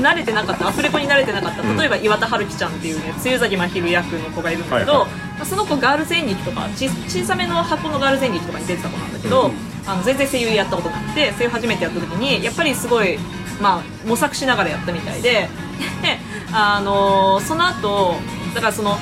[0.00, 1.62] 慣れてなかったアフレコに慣れてなかった。
[1.62, 1.76] うん。
[1.76, 5.10] 例えば岩田春樹ちゃんっていうね露崎真昼役の子がいるんだけど、はいはい。
[5.10, 9.52] まあその子ガールズ演劇とかち小さめの箱のガールズ演劇とかに出てた子なんだけど、うん。
[9.86, 13.18] あの全然声優やったことなくて声優初めてやった時にやっぱりすごい、
[13.60, 15.48] まあ、模索しながらやったみたいでで、
[16.52, 18.14] あのその後
[18.54, 18.96] だからその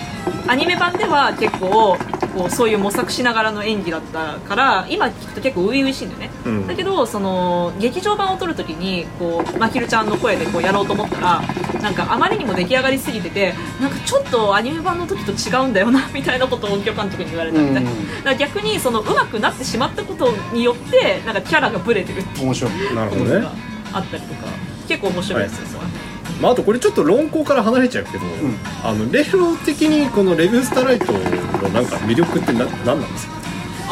[0.46, 1.96] アニメ版では結構
[2.34, 6.66] こうそういう模索しながらの演技だったから今聞くと結構初々しいんだよね、うん。
[6.66, 11.42] だけどその劇場版を撮るときにこうまひるちゃんの声でこうやろうと思ったら
[11.82, 18.16] なんかあまりにも出来上がりすぎててなんかちょっとアニメ版の時と違うんだよな みたいなことを音響監督に言われたみたいな、うん。
[18.18, 22.46] だから逆にその上手くなってしまったことによってなんかキャラがブレてるっていう。
[22.46, 22.94] 面白い。
[22.94, 24.46] なるほどねあったりとか
[24.88, 25.60] 結構面白いです。
[25.60, 25.80] よ、それ
[26.40, 28.56] まあ、あとこれちょっと論考から離れちゃうけど、ん。
[28.84, 31.18] あのレロ的にこのレビュースターライトの
[31.70, 33.32] なんか魅力ってな何なんですか？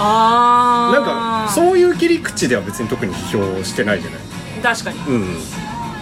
[0.01, 1.05] あなん
[1.49, 4.21] かそういう切り口では別に特に批評してないじゃない。
[4.63, 4.99] 確かに。
[5.09, 5.37] うん。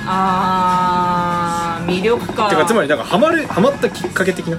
[0.06, 2.48] あー魅力か。
[2.48, 4.58] てかつまりなんかハマるハマったきっかけ的な？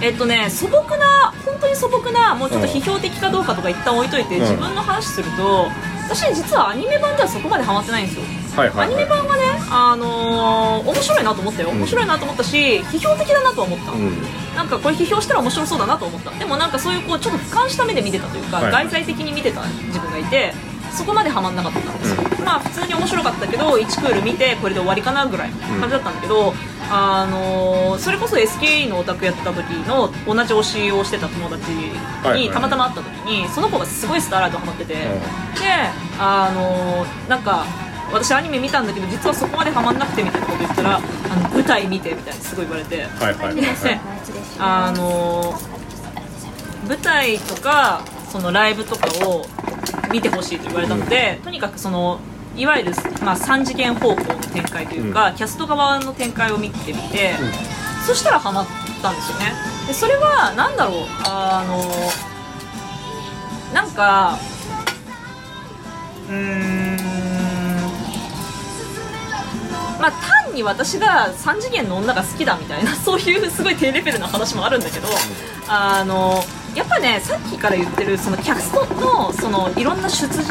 [0.00, 1.06] えっとね素朴な
[1.44, 4.42] 本当に素朴なもうちょっと批評的かどうかとか一旦置いといて、うん。
[4.42, 5.68] 自分の話すると
[6.08, 8.24] 私実はアニメ版ではそこまでハマってないんですよ。
[8.56, 11.78] はいはい、アニメは版はね、あのー面白いなと思ったよ、うん。
[11.78, 14.22] 面白いなと思ったし批評的だなと思った、い、うん。
[14.56, 16.30] なんかこれ批評したら面白そうだなと思った。
[16.32, 18.72] でもなんかそういうこうちょっと俯瞰した目で見てたというか、はい。
[18.72, 20.54] 外在的に見てた自分がいて
[20.92, 26.54] そこまでハマんなかったんですよ、まあ普通に面白かったけど1クール見てこれで終わりかなぐらいの感じだったんだけど、
[26.90, 35.08] あのーそれこそ SKE のオタクやってた時の同じ推しをしてた友達にたまたま会った時にその子がすごいスターライトハマってて、でん。
[36.18, 37.64] あのーなんか
[38.12, 43.02] 私アニメ見たんだけど実はそこまでハマんなくてみたいなこと言ったらあの舞台見てみたいにすごい言われて。
[43.02, 43.62] はいはいはいで
[44.58, 45.58] あの
[46.88, 48.00] 舞台とか
[48.30, 49.46] そのライブとかを
[50.12, 52.20] 見てほしいと言われたので、とにかくその
[52.56, 57.34] いわゆる、まあ、3次元方向の展開というか、キャスト側の展開を見てみて、
[58.06, 58.66] そしたらハマっ
[59.02, 59.78] たんですよね。
[59.86, 60.94] でそれは何だろう
[61.26, 61.78] あの
[63.72, 64.38] なんか
[66.28, 66.96] うーん
[69.98, 70.12] まあ
[70.44, 75.08] 単に私が3次元の女が好きだみたいなそういうすごい低レベルな話もあるんだけど
[75.68, 76.44] あの
[76.74, 80.42] やっぱねさっきから言ってるそのキャストのそのいろんな出自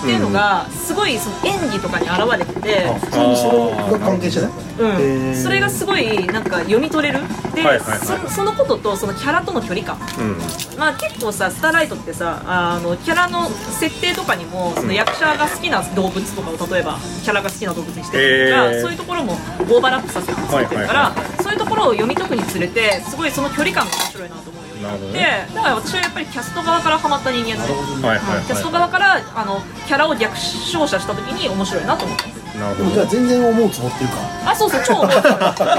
[0.00, 4.48] っていうのがすごいその演技とかに現れてて、あ普通にそれが関係してた
[4.80, 7.20] うん、それがすごいなんか読み取れる？
[7.54, 7.98] で、はいはいはい。
[7.98, 9.98] そそのこととそのキャラとの距離感。
[10.18, 10.38] うん。
[10.78, 21.42] まあ結構さスターライトってさあのキャラの設定とかにもその役者が好きな動物とかを例えばキャラが好きな動物にしてるとか、そういうところもオーバーラップさせて作ってるから、はい。
[21.42, 24.49] そういうところを読み解くにつれてすごいその距離感が面白いなと
[24.80, 25.52] 思うようになってなるほどね。
[25.54, 27.72] だから私はやっぱりキャスト側からハマった人間で、
[28.06, 28.44] はいはいはい。
[28.46, 32.26] キャスト側からあのキャラを逆照射した時に面白いなと思った
[32.58, 32.84] なるほど。
[32.84, 34.16] でもじゃあ全然思うツボっていうか。
[34.50, 35.30] あそうそう超思うつぼ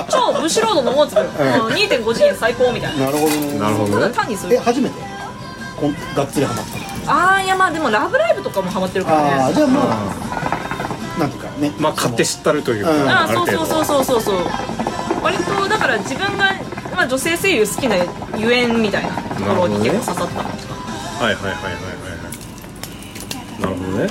[0.09, 1.27] 超ブシロードの思うつぼ、うん、
[1.73, 3.05] 2.5次元最高みたいな。
[3.05, 4.13] なるほどなるほどね。
[4.13, 4.95] 単にそういうえ初めて？
[5.79, 7.11] こんがっつりハマったの？
[7.11, 9.23] ああいやまあでも「ラブライブ!」とかもハマってるから。
[9.23, 13.09] ねああじゃあまあなんていうかねまあ勝手知ったるというか、うん。
[13.09, 14.35] ああそうそうそうそうそう。
[15.21, 16.51] 割とだから自分が、
[17.01, 17.95] まあ、女性声優好きな
[18.37, 20.43] ゆえんみたいなところに結構刺さった。
[21.25, 24.05] はいはいはいはいはいなるほどね、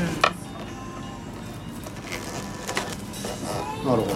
[3.85, 4.13] なるほどね。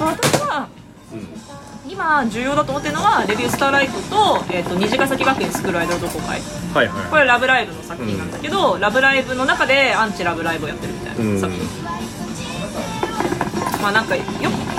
[0.00, 0.68] まあ私は
[1.88, 6.40] 今重要だと思ってるのはレビュースターライトと,、えー、と虹ヶ崎学園スクールアイドル同好会
[6.74, 7.06] はいはい。
[7.08, 11.62] これラブライブの作品なんだけど、ラブライブの中でアンチラブライブをやってるみたいな作品、
[13.86, 14.24] まあなんかよ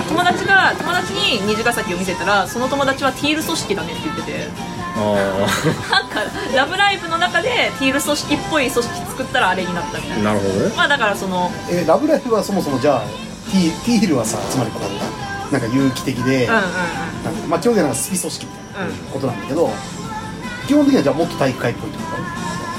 [0.06, 4.78] 友達が友達に虹ヶ崎を見せたらその友達はティール組織だねって言ってて。
[5.00, 5.46] あ
[5.90, 6.20] なんか
[6.56, 10.32] ラブライブの中でティール組織っぽい組織作ったらあれになったみたいな。
[10.32, 10.74] あなるほどね。
[10.76, 13.00] まあだからそのえラブライフはそもそもじゃあ
[13.50, 19.70] ティティールはさつまりこうなんか有機的で、うんうんなんかまあ基本的にはスピ組織みたいなうんうんことなんだけど
[20.66, 22.04] 基本的にはじゃあもっと体育会っぽいってこ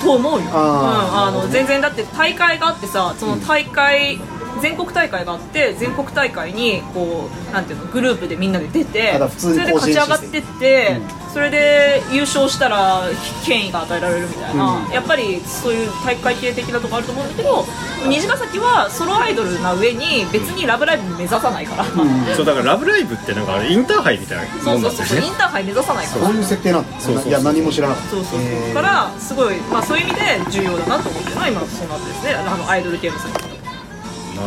[0.03, 0.11] と？
[0.13, 4.19] 思うよ、うん、あの全然だって大会があってさその大会、
[4.61, 11.01] 全国大会があって全国大会にこうなんていうのグループでみんなで出てあだから普通にそれで勝ち上がってって、
[11.33, 13.03] それで優勝したら
[13.45, 14.91] 権威が与えられるみたいな、うん。
[14.91, 17.65] やっぱりそういう大会系的なとこあると思うんだけど
[18.07, 22.25] 虹ヶ崎はソロアイドルな上に別に「ラブライブ!」目指さないから、うん。
[22.35, 26.25] そうだから「ラブライブ!」ってなんかあれインターハイみたいなそもうんそうそうインターハイ目指さないから。
[26.25, 26.35] こう。
[26.35, 26.99] いう設定なんだ。
[26.99, 28.09] そうそうそういや何も知らなかった。
[28.11, 32.33] そうそうそう、からすごい、まあ、そういう意味で重要だなと思ってるのは今そうなってですね。
[32.33, 33.48] あのアイドル系の作品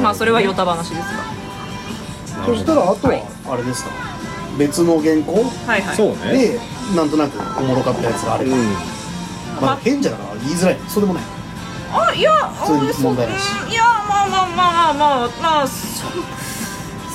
[0.00, 1.06] まあそれはヨタ話ですが。
[2.46, 3.14] そしたらあとは
[3.46, 3.90] あれですか？
[4.58, 5.44] 別の原稿？
[5.66, 5.96] はいはい。
[5.96, 6.32] そうね。
[6.32, 6.60] で
[6.96, 8.64] なんとなくおもろかったやつがあれば、うん。
[9.60, 10.78] まあ変じゃだから言いづらい。
[10.88, 11.22] そうでもない。
[11.92, 13.42] あいや普通に問題なし。
[13.64, 16.06] うんいやまあまあまあまあまあまあそ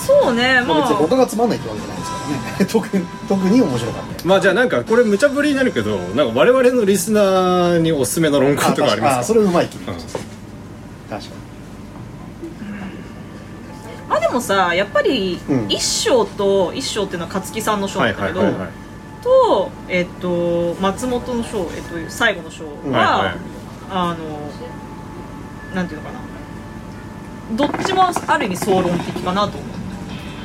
[0.07, 0.61] そうね。
[0.61, 1.97] ままあ、別にあ他がつまんないってわけじゃない。
[1.97, 4.25] ですからね特に特に面白かった。
[4.25, 9.19] まあじゃあなんかこれ無茶ぶりになるけどなんか我々のリスナーにおすすめの論考とかありますか？
[9.19, 9.99] あそれうまい気がうん。
[9.99, 10.09] 確
[11.09, 11.23] かに
[14.07, 15.65] まあでもさやっぱりうん。
[15.69, 18.41] 一章と一章っていうのは勝木さんの章はないんだけど、
[19.21, 22.91] とえっと松本の章、えっと、最後の章は、うん。
[22.91, 23.35] はいはい。
[23.89, 26.19] あのなんていうのかな。
[27.55, 29.77] どっちもある意味総論的かなと思う。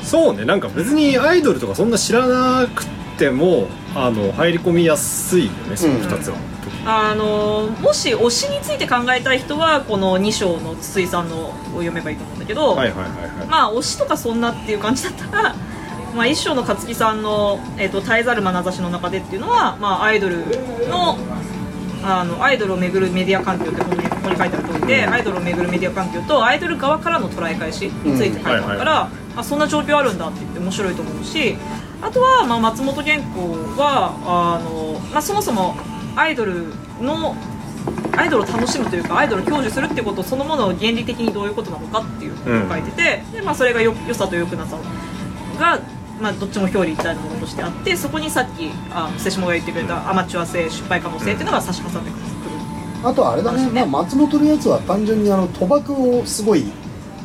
[0.03, 2.85] そうねなんか別にアイドルとかそんな知らなく
[3.19, 6.37] てもあの入り込みやすいよねその2つは、
[6.85, 13.47] あのもし推しについて考えたい人はこの2章の筒井さんのを読めばいいと思うんだけど、はいはいはいはい。
[13.47, 15.55] まあ推しとかそんなっていう感じだったら、
[16.15, 20.45] まあ、一章の勝木さんの「えっと絶えざる眼差しの中で」っていうのは、まあ、アイドル
[20.89, 21.19] の
[22.05, 31.57] あのアイドルをめぐるメディア環境ってここにここに書いてある通りで、アイドルをめぐるメディア環境とアイドル側からの捉え返しについて書いてあるから、あそんな状況あるんだって言って面白いと思うし
[32.03, 35.77] あとは、まあ、松本元子はあの、まあ、そもそも
[36.17, 36.67] アイドル
[37.01, 37.35] の
[38.17, 44.77] アイドルを楽しむというかアイドルを享受するってことそのものを原理的にどういうことなのかっていうことを書いてて、でまあ、それがよ良さと良くなさ
[45.59, 45.81] が、
[46.21, 52.23] まあ、どっちも表裏一体のものとしてあってそこにさっきあ瀬下が言ってくれたアマチュア性失敗可能性っていうのが差し挟んでくる。
[53.05, 56.65] あとはあれだね、まあ、松本のやつは単純にあの賭博をすごい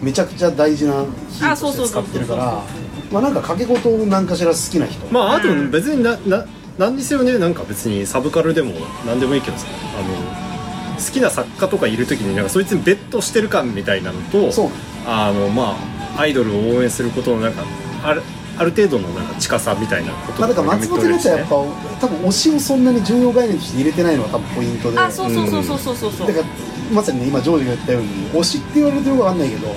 [0.02, 2.04] めちゃくちゃ大事な比あ喩として使そうそうそう。
[2.04, 2.64] ってるから
[3.12, 5.06] まあなんか賭け事を何かしら好きな人。
[5.14, 6.46] まああとうん別になな
[6.78, 7.38] 何にせよね。
[7.38, 8.74] なんか別にサブカルでも
[9.06, 9.66] 何でもいいけどさ
[9.98, 14.70] あの好きな作家とかいる時になんかそいつにベットしてる感みたいなのとそう。
[15.06, 15.78] あのま
[16.16, 17.64] あアイドルを応援することのなんか
[18.04, 18.22] ある
[18.58, 25.00] ある程度のなんか近さみたいなことまあ、だから松本のやつはやっぱ多分推しをそんなに重要概念として入れてないのが多分ポイントで。
[25.00, 26.28] あそうそうそうそうそうそうそう。
[26.28, 26.46] だから
[26.92, 29.68] まさにね今ジョージが言ったように推しって言われるとよくわかんないけど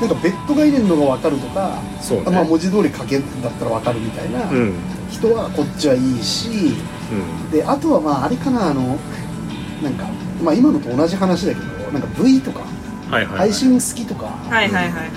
[0.00, 2.30] なんかベッド概念のが分かるとか、そうね。
[2.30, 4.74] まあ文字通り書けだったら分かるみたいなうん。
[5.10, 6.50] 人はこっちはいいし、
[7.10, 7.50] うん。
[7.50, 8.98] であとはまああれかなあの
[9.82, 10.04] なんか
[10.42, 12.60] まあ今のと同じ話だけどなんか V とか
[13.10, 15.10] はいはい、はい、配信好きとか、はいはいはいはい。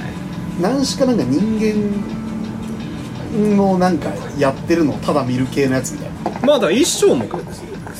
[0.62, 6.40] 何しかなんか人間のなんかやってるのをただ見る系のやつみたいな。
[6.48, 7.26] まあだ一生も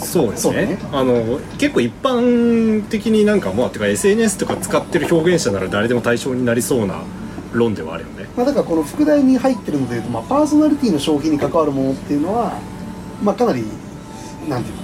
[0.06, 0.66] そうですね。
[0.66, 7.04] ねあの結構一般的になんかまあてか SNS とか使ってる表現者なら誰でも対象になりそうな
[7.54, 8.28] 論ではあるよね。
[8.36, 12.60] まあ、だからこの副題に入ってるのでいうと、まあ、パーソナリティの消費に関わるものっていうのは、
[13.24, 13.64] まあ、かなり
[14.48, 14.82] なんていうの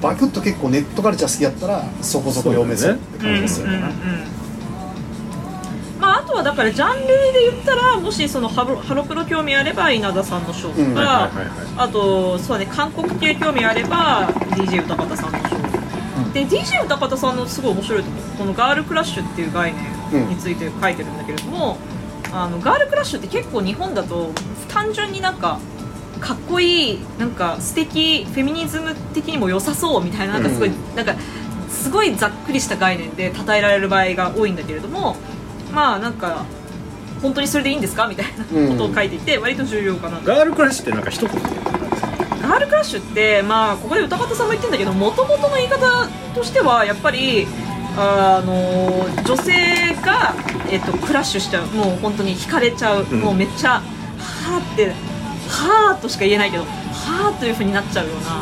[0.00, 3.76] バクッと結構ネットカルチャー好きやったらそこそこ読めそうって感じですよね。
[3.76, 4.38] うんうんうん
[6.08, 11.56] まあ、あとはだからジャンルで言ったらもしそのハロハロプロ興味あれば稲田さんのショーとうんか、はいはいはい。
[11.76, 19.74] あとそうだね韓国系興味あれば DJ 歌方さんのショー、で DJ 歌方さんのすごい面白いと思うこのガールクラッシュっていう概
[20.10, 21.76] 念について書いてるんだけれども、
[22.32, 24.32] あのガールクラッシュって結構日本だと
[24.70, 25.60] 単純になんか
[26.20, 31.14] かっこいいなんか素敵フェミニズム的にも良さそうみたいななんかすごい、なんか
[31.68, 35.16] すごいざっくりした概念で称えられる場合が多いんだけれども
[35.78, 36.44] まあなんか
[37.22, 38.08] 本当にそれでいいんですか？
[38.08, 40.26] みたいなことを書いていて、割と重要かなと。
[40.26, 41.40] ガールクラッシュってなんか一言で。
[42.42, 47.46] ガールクラッシュって、まあ、ここで歌方さんも言ってるんだけどもともとの言い方としてはやっぱり
[47.96, 50.34] あの女性が、
[50.68, 53.20] えっと、クラッシュしちゃうもう本当に惹かれちゃう、うん。
[53.20, 54.90] もうめっちゃはーって
[55.48, 58.36] はーとしか言えないけどはーという風になっちゃうような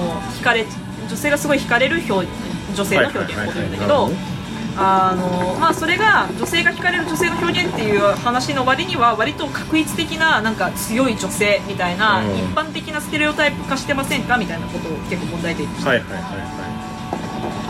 [0.00, 0.64] もう惹かれ
[1.08, 2.28] 女性がすごい惹かれる表
[2.76, 4.35] 女性の表現を言うんだけど。
[4.78, 12.36] あのまあ、それが女性が聞かれる女性の表現っていう話の割には割と確一的ななんか強い女性みたいな、うん。
[12.36, 16.32] 一般的なステレオタイプ化してませんかみたいなことを結構問題提起して、はいはいはいはい。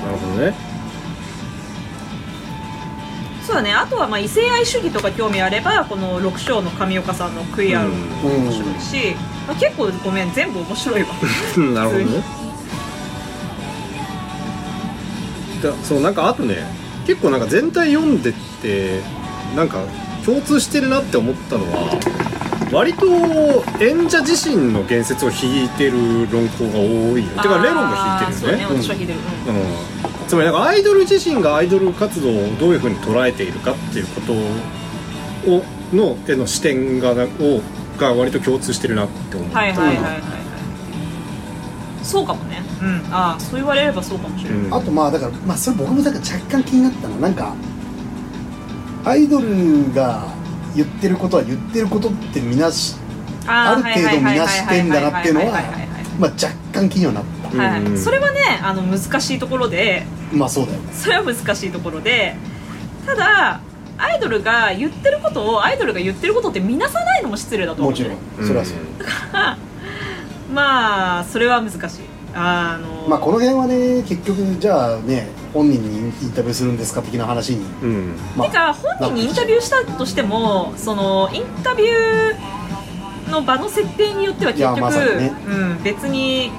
[0.05, 0.55] なるほどね。
[3.47, 3.73] そうだね。
[3.73, 7.89] あとはまあ異性愛主義とか興味あればこの6章の上岡さんの「クイアウ」
[8.23, 9.15] も面白いし、
[9.47, 11.09] まあ、結構ごめん全部面白いわ。
[11.57, 12.47] う んなるほどね。
[15.63, 16.67] だそうなんかあとね
[17.07, 19.01] 結構なんか全体読んでって
[19.55, 19.85] なんか
[20.25, 22.01] 共通してるなって思ったのは
[22.73, 23.07] 割と
[23.81, 28.75] 演者自身の言説を引いてる論考が多いよてかレロンが引いてるよね。
[28.75, 29.57] ね私は引いてる、うん。
[29.57, 29.65] うん、
[30.27, 37.63] つまりなんかアイドル自身がアイドル活動をどういうふうに捉えているかっていうことをのへの視点がを
[37.99, 40.23] が割と共通してるなって思う、はいはいはいはいはい。
[42.03, 43.07] そうかもねうん。
[43.11, 44.75] ああそう言われればそうかもしれない、うん。
[44.75, 47.55] あとまあだからまあそれ僕もだから若干気になったのはなんか
[49.05, 50.27] アイドルが
[50.75, 52.97] 言ってることは言ってることってみなし
[53.47, 55.63] ある程度みなしてんだなっていうのは
[56.19, 62.37] まあ若干気にはなったはいそれはねあの難しいところでまあそうだよねそれは難しいところで
[63.07, 63.61] ただ
[63.99, 72.01] アイドルが言ってることをアイドルが言ってることって見なさないのも失礼だと思うんだよもちろんそれはそう、まあそれは難しい
[72.39, 77.65] あのまあこの辺はね結局じゃあね本人にインタビューするんですか的な話に。
[77.83, 77.89] うん。
[77.89, 85.33] うんまてか本人にインタビューしたとしてもそのインタビューの場の設定によっては結局、まね。
[85.47, 86.53] うん、別に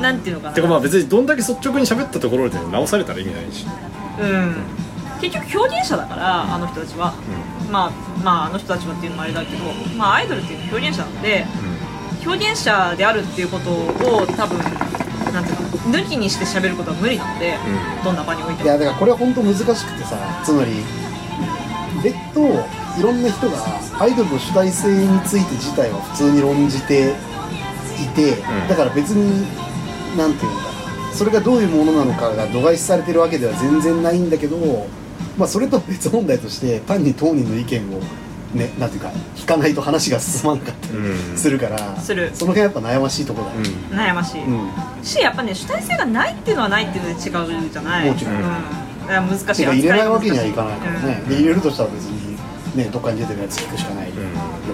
[0.00, 0.54] なんていうのかな。
[0.54, 3.66] てかまあ別にどんだけ率直に喋ったところで直されたら意味ないし、
[4.20, 4.54] うん、
[5.20, 7.14] 結局表現者だからあの人たちは、
[7.70, 7.90] まあ
[8.22, 9.64] まああの人たちはっていうのもあれだけど、
[9.96, 11.46] まあ、アイドルっていうのは表現者なので
[12.26, 14.58] 表現者であるっていうことを多分
[15.32, 17.56] なんていうの抜きにして喋ることは無理なので、
[18.04, 18.64] どんな場においても。
[18.64, 20.72] いやだからこれは本当難しくてさつまり
[22.02, 22.40] 別途
[22.98, 23.56] いろんな人が
[24.00, 27.14] アイドルの主体性について自体は普通に論じて
[28.02, 28.68] いて、ん。
[28.68, 29.46] だから別に
[30.16, 34.58] なんていうのかなそれがどういうものなのかが度外視されてるわけでは全然ないんだけど、
[35.38, 38.00] まあ、それと別問題として単に当人の意見を
[38.56, 41.36] ねなんていうか聞かないと話が進まなかったりうん。
[41.36, 42.30] するから、する。
[42.34, 43.98] その辺やっぱ悩ましいところだよ、うん。
[43.98, 44.70] 悩ましい、うん。
[45.02, 48.34] しやっぱね主体性がないっていうのはないっていうので違うじゃないもちろん。
[48.34, 48.40] うん、
[49.28, 49.64] 難しい。
[49.64, 52.36] 入れないわけにはいかいないからね、で入れるとしたら別に
[52.76, 54.14] ねどっかに出てるやつ聞くしかないよ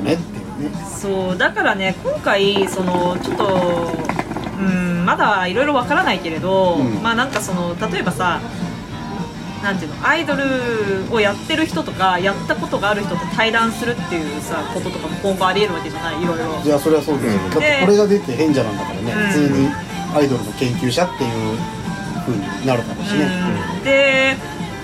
[0.03, 3.93] ねっていうね、そうだからね今回そのちょっと
[4.59, 7.03] うんまだいろいろわからないけれど、うん。
[7.03, 8.41] まあなんかその例えばさ
[9.63, 10.43] なんていうのアイドル
[11.11, 16.61] をやってる人とかやったことがある人と対談するっていうさこととかも今後ありえるわけじゃないいろいろ。
[16.65, 19.19] じゃあそれはそうですよ、うんだってこれが出て変じゃなんだからね、うん。
[19.29, 19.69] 普通に
[20.15, 21.59] アイドルの研究者っていう
[22.27, 23.29] 風になるだろうしね、
[23.79, 23.85] うん。
[23.85, 24.37] で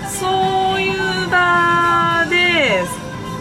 [0.09, 2.83] そういう場で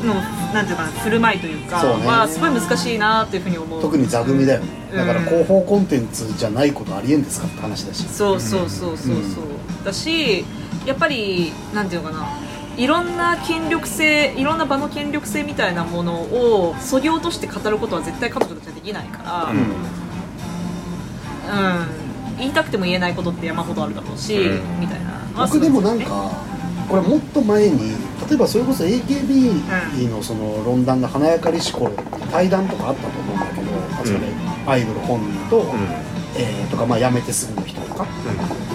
[0.04, 0.14] の
[0.52, 2.06] なんていうかな振る舞いというかそうね。
[2.06, 3.80] はすごい難しいなっていうふうに思う。
[3.80, 4.66] 特に座組だよね。
[4.92, 8.08] だからうん広報コンテンツじゃないことありえんですかって話だし。
[8.08, 10.44] そうそうそうそうそう、だし
[10.88, 12.26] やっぱりなんていうのかな。
[12.76, 19.58] いろんな権力性いろんな場の権力性みたいなものをそぎ落として語ることは絶対彼女たちはできないから、うん。
[19.58, 19.62] う
[22.34, 22.38] ん。
[22.38, 24.80] 言いたくても言えないことって山ほどあるだろうし、うん。
[24.80, 25.10] みたいな。
[25.34, 26.30] まあ僕でもなんか
[26.88, 27.90] これもっと前に
[28.28, 33.62] 例えばそれこそ AKB のその論壇が華やかりし頃って対談とかあったと思うんだけど、
[34.00, 34.20] あそれ
[34.66, 35.74] アイドル本人と、
[36.36, 38.06] えーとかまあ辞めてすぐの人とか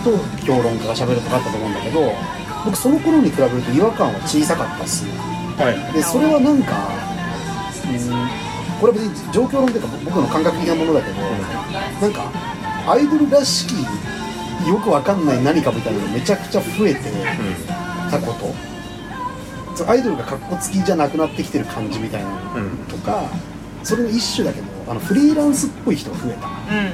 [0.04, 2.12] と評論家が喋るとかあったと思うんだけど
[2.66, 5.14] 僕その頃に比べると違和感は小さかったっすよ
[5.58, 5.93] はい。
[5.93, 6.89] でそれはなんか、
[7.86, 12.32] うん、これは別に状況論というか僕の感覚的なものだけど、なんか
[12.91, 13.74] アイドルらしき
[14.68, 17.01] よくわかんない何かみたいなのがめちゃくちゃ増えて
[18.10, 18.74] たこと。
[19.76, 23.30] そうアイドルが格好つきじゃなくなってきてる感じみたいなのとか、
[23.84, 26.48] それの一種だけどあのフリーランスっぽい人が増えた。
[26.48, 26.92] うんうんうん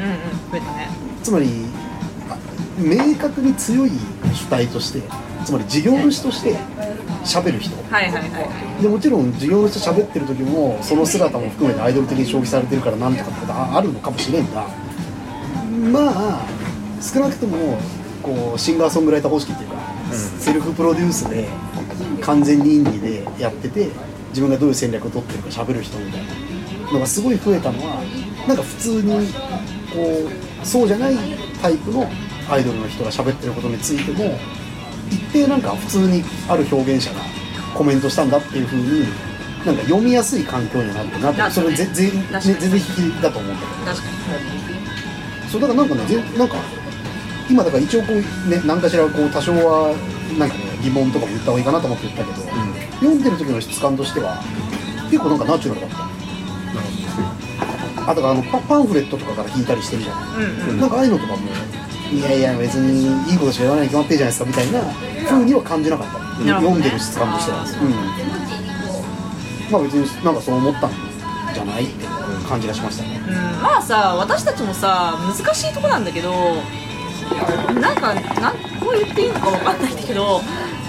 [0.51, 0.89] 増えたね。
[1.23, 1.47] つまり
[2.29, 2.37] あ
[2.77, 3.91] 明確に強い
[4.33, 5.01] 主体として
[5.45, 6.55] つまり事業主として
[7.23, 7.75] 喋る人。
[7.91, 8.19] はいはいは
[8.79, 14.67] いでもちろん事業主と喋ってる時もその姿も含めてアイドル的に消費されてるからなんとかってことはあるのかもしれんが。
[15.91, 16.45] まあ
[17.01, 17.77] 少なくとも
[18.21, 19.75] こうシンガーソングライター方式っていうか、
[20.11, 21.47] セルフプロデュースで
[22.21, 23.89] 完全にインディーでやってて
[24.29, 26.27] 自分がどういう戦略を取ってるか喋る人みたいな
[26.93, 28.01] のがすごい増えたのは
[28.47, 29.27] なんか普通に
[29.91, 30.29] こ
[30.63, 31.15] うそうじゃない
[31.61, 32.09] タイプの
[32.49, 34.37] アイドルの人が喋ってることについても
[35.09, 37.21] 一定なんか普通にある表現者が
[37.75, 39.01] コメントしたんだっていう風に
[39.65, 42.11] なんか読みやすい環境にはなってるなってそれ全然、
[42.41, 43.85] 全然引きだと思うんだけど。
[43.85, 44.19] 確かに。
[45.49, 46.57] そうだからなんかねぜなんか
[47.49, 49.95] 今だから一応こうね何かしらこう多少は
[50.37, 52.47] なんかね疑問とかも言った方がいいかなと思って言ったけど、
[53.01, 54.41] 読んでる時の質感としては
[55.09, 56.08] 結構なんかナチュラルだった
[58.09, 60.29] あとかあのパパンフレットとかから引いたりしてるじゃないう
[60.67, 60.79] んうん。
[60.81, 61.47] なんかああいうのとかも
[62.11, 64.81] いやいや別にいいことしか言わないに決まってるじゃないですかみたいな
[65.29, 66.51] 風には感じなかった、なるほどね。
[66.51, 67.65] 読んでる質感としては、う
[69.69, 70.91] ん、まあ別になんかそう思ったん
[71.53, 72.07] じゃないって
[72.49, 73.21] 感じがしましたね。
[73.27, 73.35] うん。
[73.61, 76.33] まあさ私たちもさ難しいとこなんだけど
[77.79, 80.41] なんかなんこう言っていいのか分かんないんだけど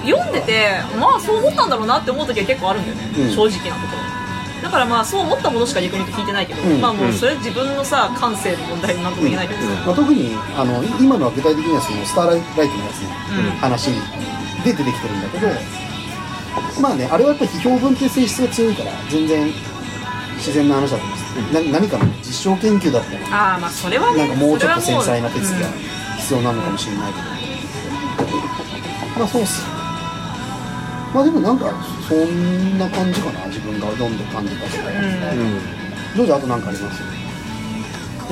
[0.06, 3.30] 読んでてまあそう思ったんだろうなって思う時は結構あるんだよね、うん。
[3.30, 3.98] 正直なところ
[4.62, 6.80] だからまあそう思ったものしか逆に聞いてないけど、うん。
[6.80, 13.08] まあもうそれ自分のさ感性の問題なんとも言えないけどさ、まあ、特にあの今のは具体的にはそのスターライトのやつの
[13.44, 13.50] うん。
[13.60, 15.48] 話で出てきてるんだけど
[16.80, 19.50] まあねあれはやっぱり批評文っていう性質が強いから全然
[20.36, 25.74] 自然な話だと思います、な何かの実証研究だったらああまあそれはねなんかもうちょっと繊細な手つきがうん。
[26.18, 27.26] 必要なのかもしれないけど、
[29.18, 29.79] まあそうっす
[31.12, 31.72] まあでもなんか
[32.08, 33.46] そんな感じかな。
[33.46, 34.94] 自分が読んで感じたとか、うん。
[36.14, 37.02] ジョージあと何かあります？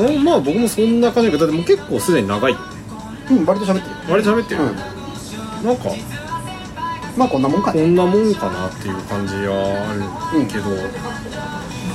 [0.01, 0.25] うん。
[0.25, 2.57] まあ僕もそんな感じだけどだってもう結構すでに長い
[3.31, 4.13] うん割と喋ってる。
[4.13, 4.77] 割と喋ってる、うん。
[5.67, 5.91] なんか
[7.17, 9.95] まあこんなもんかこねんなもんかなっていう感じはあ
[10.39, 10.71] るけど、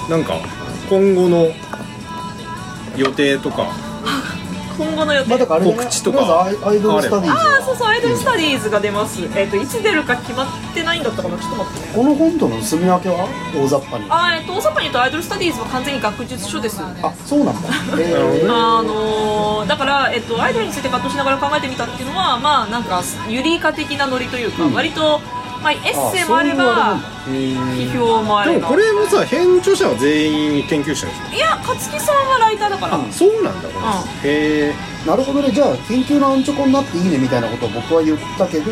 [0.09, 0.41] なんか
[0.89, 1.47] 今後の
[2.97, 3.71] 予定とか
[4.77, 6.43] 今後の予定、まあだからあれだね告知とか。
[6.43, 11.93] アイアイドルスタディーズああそうそうアイドルスタディーズが出ます、えっ、といつ出るか決まってないんだったかなちょっと待ってね。
[11.95, 14.05] この本との住み分けは大雑把に。
[14.09, 16.81] ああーえっ、と大雑把に言うとアイドルスタディーズは完全に学術書です
[17.25, 17.69] そうなんだ。
[17.99, 24.73] えー、あのーだから、えっと、アイドルについて葛藤しながら考えてみたっていうのはまあなんかユリイカ的なノリというか、うん。
[24.73, 25.21] 割と、
[25.63, 28.55] まあ、エッセイもあれば批評もあれば。
[28.55, 33.69] でもこれもさ編著者は全員研究者でしいや勝木さんはライターだから、うんょそうなんだ。
[33.69, 33.79] こ
[34.23, 34.73] れ、へえ。
[35.07, 35.51] なるほどね。
[35.51, 38.71] じゃあ研究のアンチョコになっていいねみたいなことを僕は言ったけど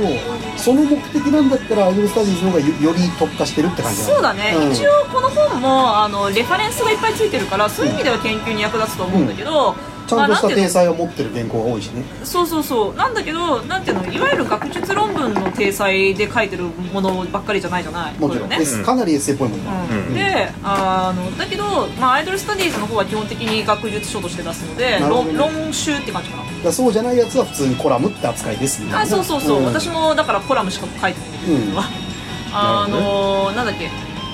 [0.58, 4.72] その目的なんだったらアイドルスタディーズの方がよより特化してるって感じそうだね、ん。
[4.72, 9.76] 一応この本もあのレファレンスがいっぱいついてるからそういう意味では研究に役立つと思うんだけど、
[10.18, 12.04] ちゃんとした体裁を持ってる原稿が多いしね。
[12.24, 12.96] そうそうそう。
[12.96, 18.14] なんだけどなんていうのいわゆる学術論文の体裁で書いてるものばっかりじゃないじゃない？
[18.20, 18.58] もちろん、ね。
[18.60, 19.60] S かなりエッセイっぽいもん。
[19.60, 19.66] ね、
[20.10, 20.14] うん。
[20.14, 21.64] であのだけど、
[22.00, 25.08] まあ、アイドルスタディーズの方は基本的に学術書として出すのでね。
[25.10, 26.44] 論論集って感じかな。
[26.64, 29.02] だそうじゃないやつは普通にコラムって扱いですみたいな。
[29.04, 29.66] あそうそうそう、ん。
[29.66, 31.82] 私もだからコラムしか書いてないんだけど、
[32.54, 33.86] あなるのなんだっけ？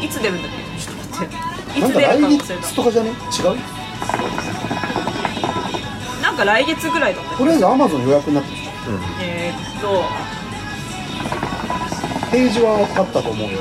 [0.05, 0.81] いつ出るんだっけ？
[0.81, 1.79] ちょっと待って。
[1.79, 2.43] いつ出るか忘れた。
[2.63, 3.09] 月とかじゃね？
[3.09, 3.17] 違う？
[6.37, 8.69] か来月ぐらいだったとりあえずアマゾン予約になってるでし
[9.21, 9.87] えーっと。
[9.89, 10.03] ょ
[12.31, 13.59] ページはあったと思うよ。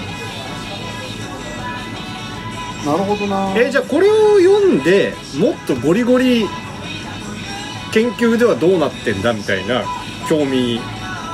[2.85, 3.53] なるほどな。
[3.57, 6.47] えじゃあこれを読んでもっとゴリゴリ
[7.93, 9.83] 研究ではどうなってんだみたいな
[10.29, 10.81] 興味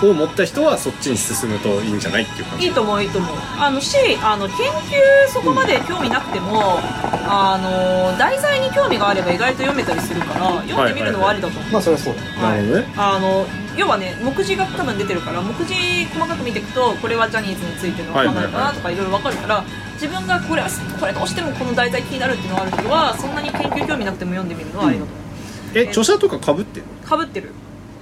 [0.08, 2.66] を持った人はそっちに進むといいんじゃないっていう感じ？
[2.66, 3.02] いいと思う。
[3.02, 6.78] いいと思うあのしあの研究そこまで興味なくても、
[7.26, 12.94] あの題材に興味があれば意外と読めたりするから読んでみるのはありだと思う、まあそれはそうだなるほどね。
[12.96, 13.46] あの
[13.76, 20.68] 要はね目次が多分出てるから目次細かく見ていくとこれはジャニーズについてのはい考えかなとかいろいろ分かるから自分がこれは
[21.00, 27.52] これどうしてもこの題材気になるっていうのがある人はそんなに研究興味なくても読んでみるのはありだと思う、え著者とかかぶってんのかぶってる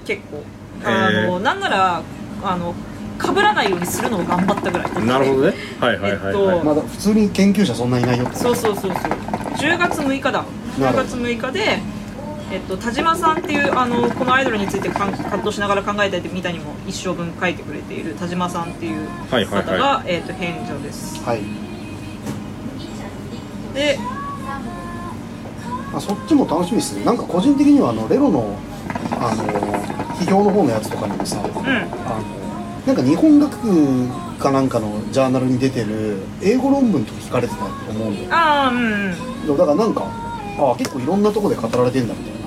[0.04, 0.42] 結構
[0.84, 2.02] あのなんなら
[2.42, 2.74] あの
[3.18, 5.54] かぶらないようにするのを頑張ったぐらいなるほどね。
[5.78, 9.00] はいはいはいはい、えっまだ普通に研究者そんないないよってそうそうそうそう。
[9.00, 10.44] 10月6日だ。
[10.76, 11.04] 10なるほど。
[11.04, 11.78] 月6日で、
[12.50, 21.22] えっと、田島さんっていうあのこのアイドルについてかん葛藤しながら考えてみたにも一生分書いてくれている田島さんっていうはいはい方が、はえっと、返事です。
[21.22, 21.42] はい、
[23.74, 23.98] で
[25.92, 27.04] まあ、そっちも楽しみですね。
[27.04, 28.56] なんか個人的にはあのレロの
[29.20, 29.44] あの
[30.14, 31.50] 批評の方のやつとかにもさ、うん。
[31.50, 31.80] あ
[32.20, 32.40] の
[32.86, 39.12] なんか日本学かなんかのジャーナルに出てる英語論文とか聞かれてたと思うんだよああうん
[39.48, 39.56] うん。
[39.58, 40.02] だからなんか
[40.58, 42.40] ああ結構いろんなとこで語られてんだみたいな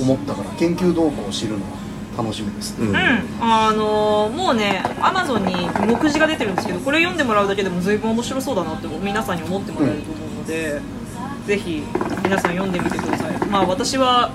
[0.00, 1.78] 思ったから研究動向を知るのは
[2.16, 2.94] 楽しみですね、うん。
[2.94, 2.98] うん、
[3.40, 5.54] あのもうねアマゾンに
[5.86, 10.80] 目次が出てるんですけどこれ読んでもらうだけでも随分面白そうだなって皆さんに思ってもらえると思うので、
[11.46, 11.84] ぜひ
[12.24, 13.46] 皆さん読んでみてください。
[13.46, 14.32] まあ私は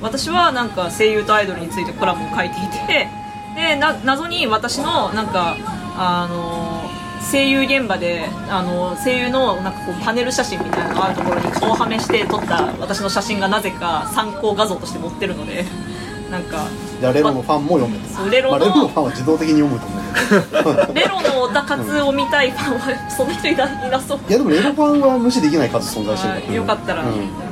[0.00, 3.08] 私はなんか声優とアイドルについてコラムを書いていて
[3.56, 5.56] でな謎に私のなんか
[5.96, 6.88] あの
[7.30, 15.64] 声優現場であの声優のなんかこうパネル写真みたいなのがあるところに顔をはめして撮った私の写真がなぜか参考画像として載ってるので
[16.30, 16.66] なんか
[17.00, 20.94] じゃあレロのファンも読めてそうレロのまあ、レロのファンは自動的に読むと思うけど。
[20.94, 23.66] レロのオタ活を見たいファンはそんな人いな
[24.00, 24.18] そう。
[24.28, 27.08] いやでもレロファンは無視できない数存在してるから、はいよかったらうん。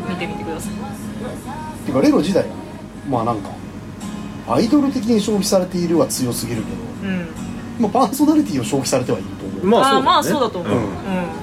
[0.09, 0.86] 見てみてください、
[1.87, 2.49] てかレロ自体が
[3.09, 3.51] まあなんか
[4.49, 6.76] アイドル的に消費されているは強すぎるけど、
[7.09, 7.26] うん。
[7.80, 10.78] まあ、パーソナリティを消費されてはいると思う、まあそうまあそうだと思う、ん。
[10.78, 10.82] う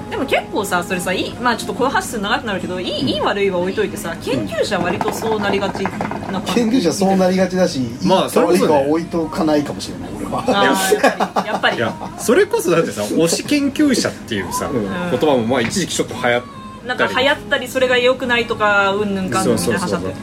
[0.06, 0.10] ん。
[0.10, 6.54] でも結構さそれさいいまあちょっとこの話す長くなるけどいい,、いい悪いは置いといてさ研究者は割とそうなりがちな感じ。
[6.54, 10.10] 研究者そうなりがちだし、まあそれこそねは置いとかないかもしれない。
[10.16, 11.78] 俺はやっぱり
[12.18, 14.82] それこそだってさ推し研究者っていうさ、うん。
[15.10, 20.08] 言葉もまあ一時期ちょっと流行っぱりなんか流行ったりそれが良くないとかうんぬんかんぬんみたいな話だった。
[20.08, 20.14] よ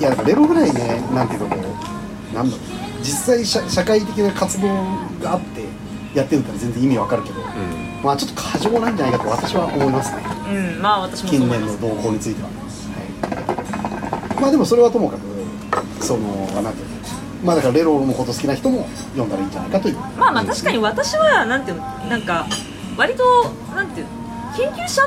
[0.00, 1.56] いやだからレロぐらいねなんていうかこ
[2.32, 2.66] うなんだろう。
[3.02, 4.68] 実際社社会的な活動
[5.20, 5.64] があって
[6.14, 7.46] やってるから全然意味わかるけど、うん。
[8.02, 10.22] まあちょっと過剰なんじゃないかと私は思いますね。
[10.48, 12.54] うんまあ私も近年の動向については、は
[14.38, 16.92] い、まあでもそれはともかくそのなんていうの。
[17.44, 19.96] まあだからレロのこと好きな人も読んだらいいんじゃないかという。
[19.96, 22.46] まあまあ確かに私はなんていうのなんか
[22.96, 23.24] 割と
[23.74, 24.12] なんていうの
[24.56, 25.02] 研究者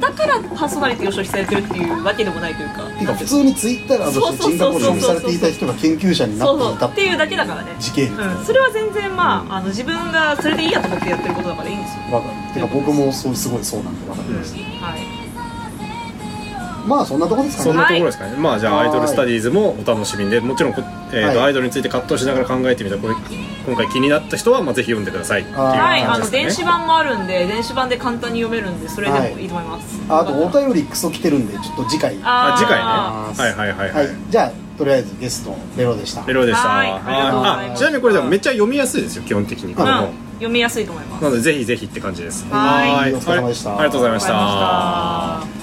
[0.00, 2.82] だからパーソナリティを消費されてるっていうわけでもないというか。
[2.98, 6.74] ていうか普通にツイッターとして人格を消費されていた人が研究者になそうそう。
[6.74, 7.76] っていたっていうだけだからね。
[7.78, 12.14] 時系列うん、それは全然まああの自分がそれでいいやと思ってやってることだからいいんですよ。
[12.14, 12.54] わかる。
[12.54, 14.64] てか僕もそうすごいそうなんでわかります、はい。
[16.86, 17.70] まあそんなとこですかね。
[17.70, 20.82] そんなところですかね、まあじゃあアイドルスタディーズもお楽しみでもちろんこ、
[21.12, 21.46] えーとはい。
[21.48, 23.14] アイドルについて葛藤しながら考えてみたこれ
[23.68, 25.42] 今回気になった人はまあぜひ読んでください。
[25.42, 29.44] っていうあーはい、あの電子版もあるんで電子版で簡単に読めるんでそれでもい。
[29.44, 45.57] いと思います、あとお便りクソ来てるんでちょっと次回あ次回ねはいはいはいははいい、じゃあとりあえずゲストレロでしたレロでしたはいありがとうございますあちなみにこれでもめっちゃ読みやすいですよ基本的にこれもうん、読みやすいと思いますなのでぜひぜひって感じですはいお疲れ様でしたありがとうございました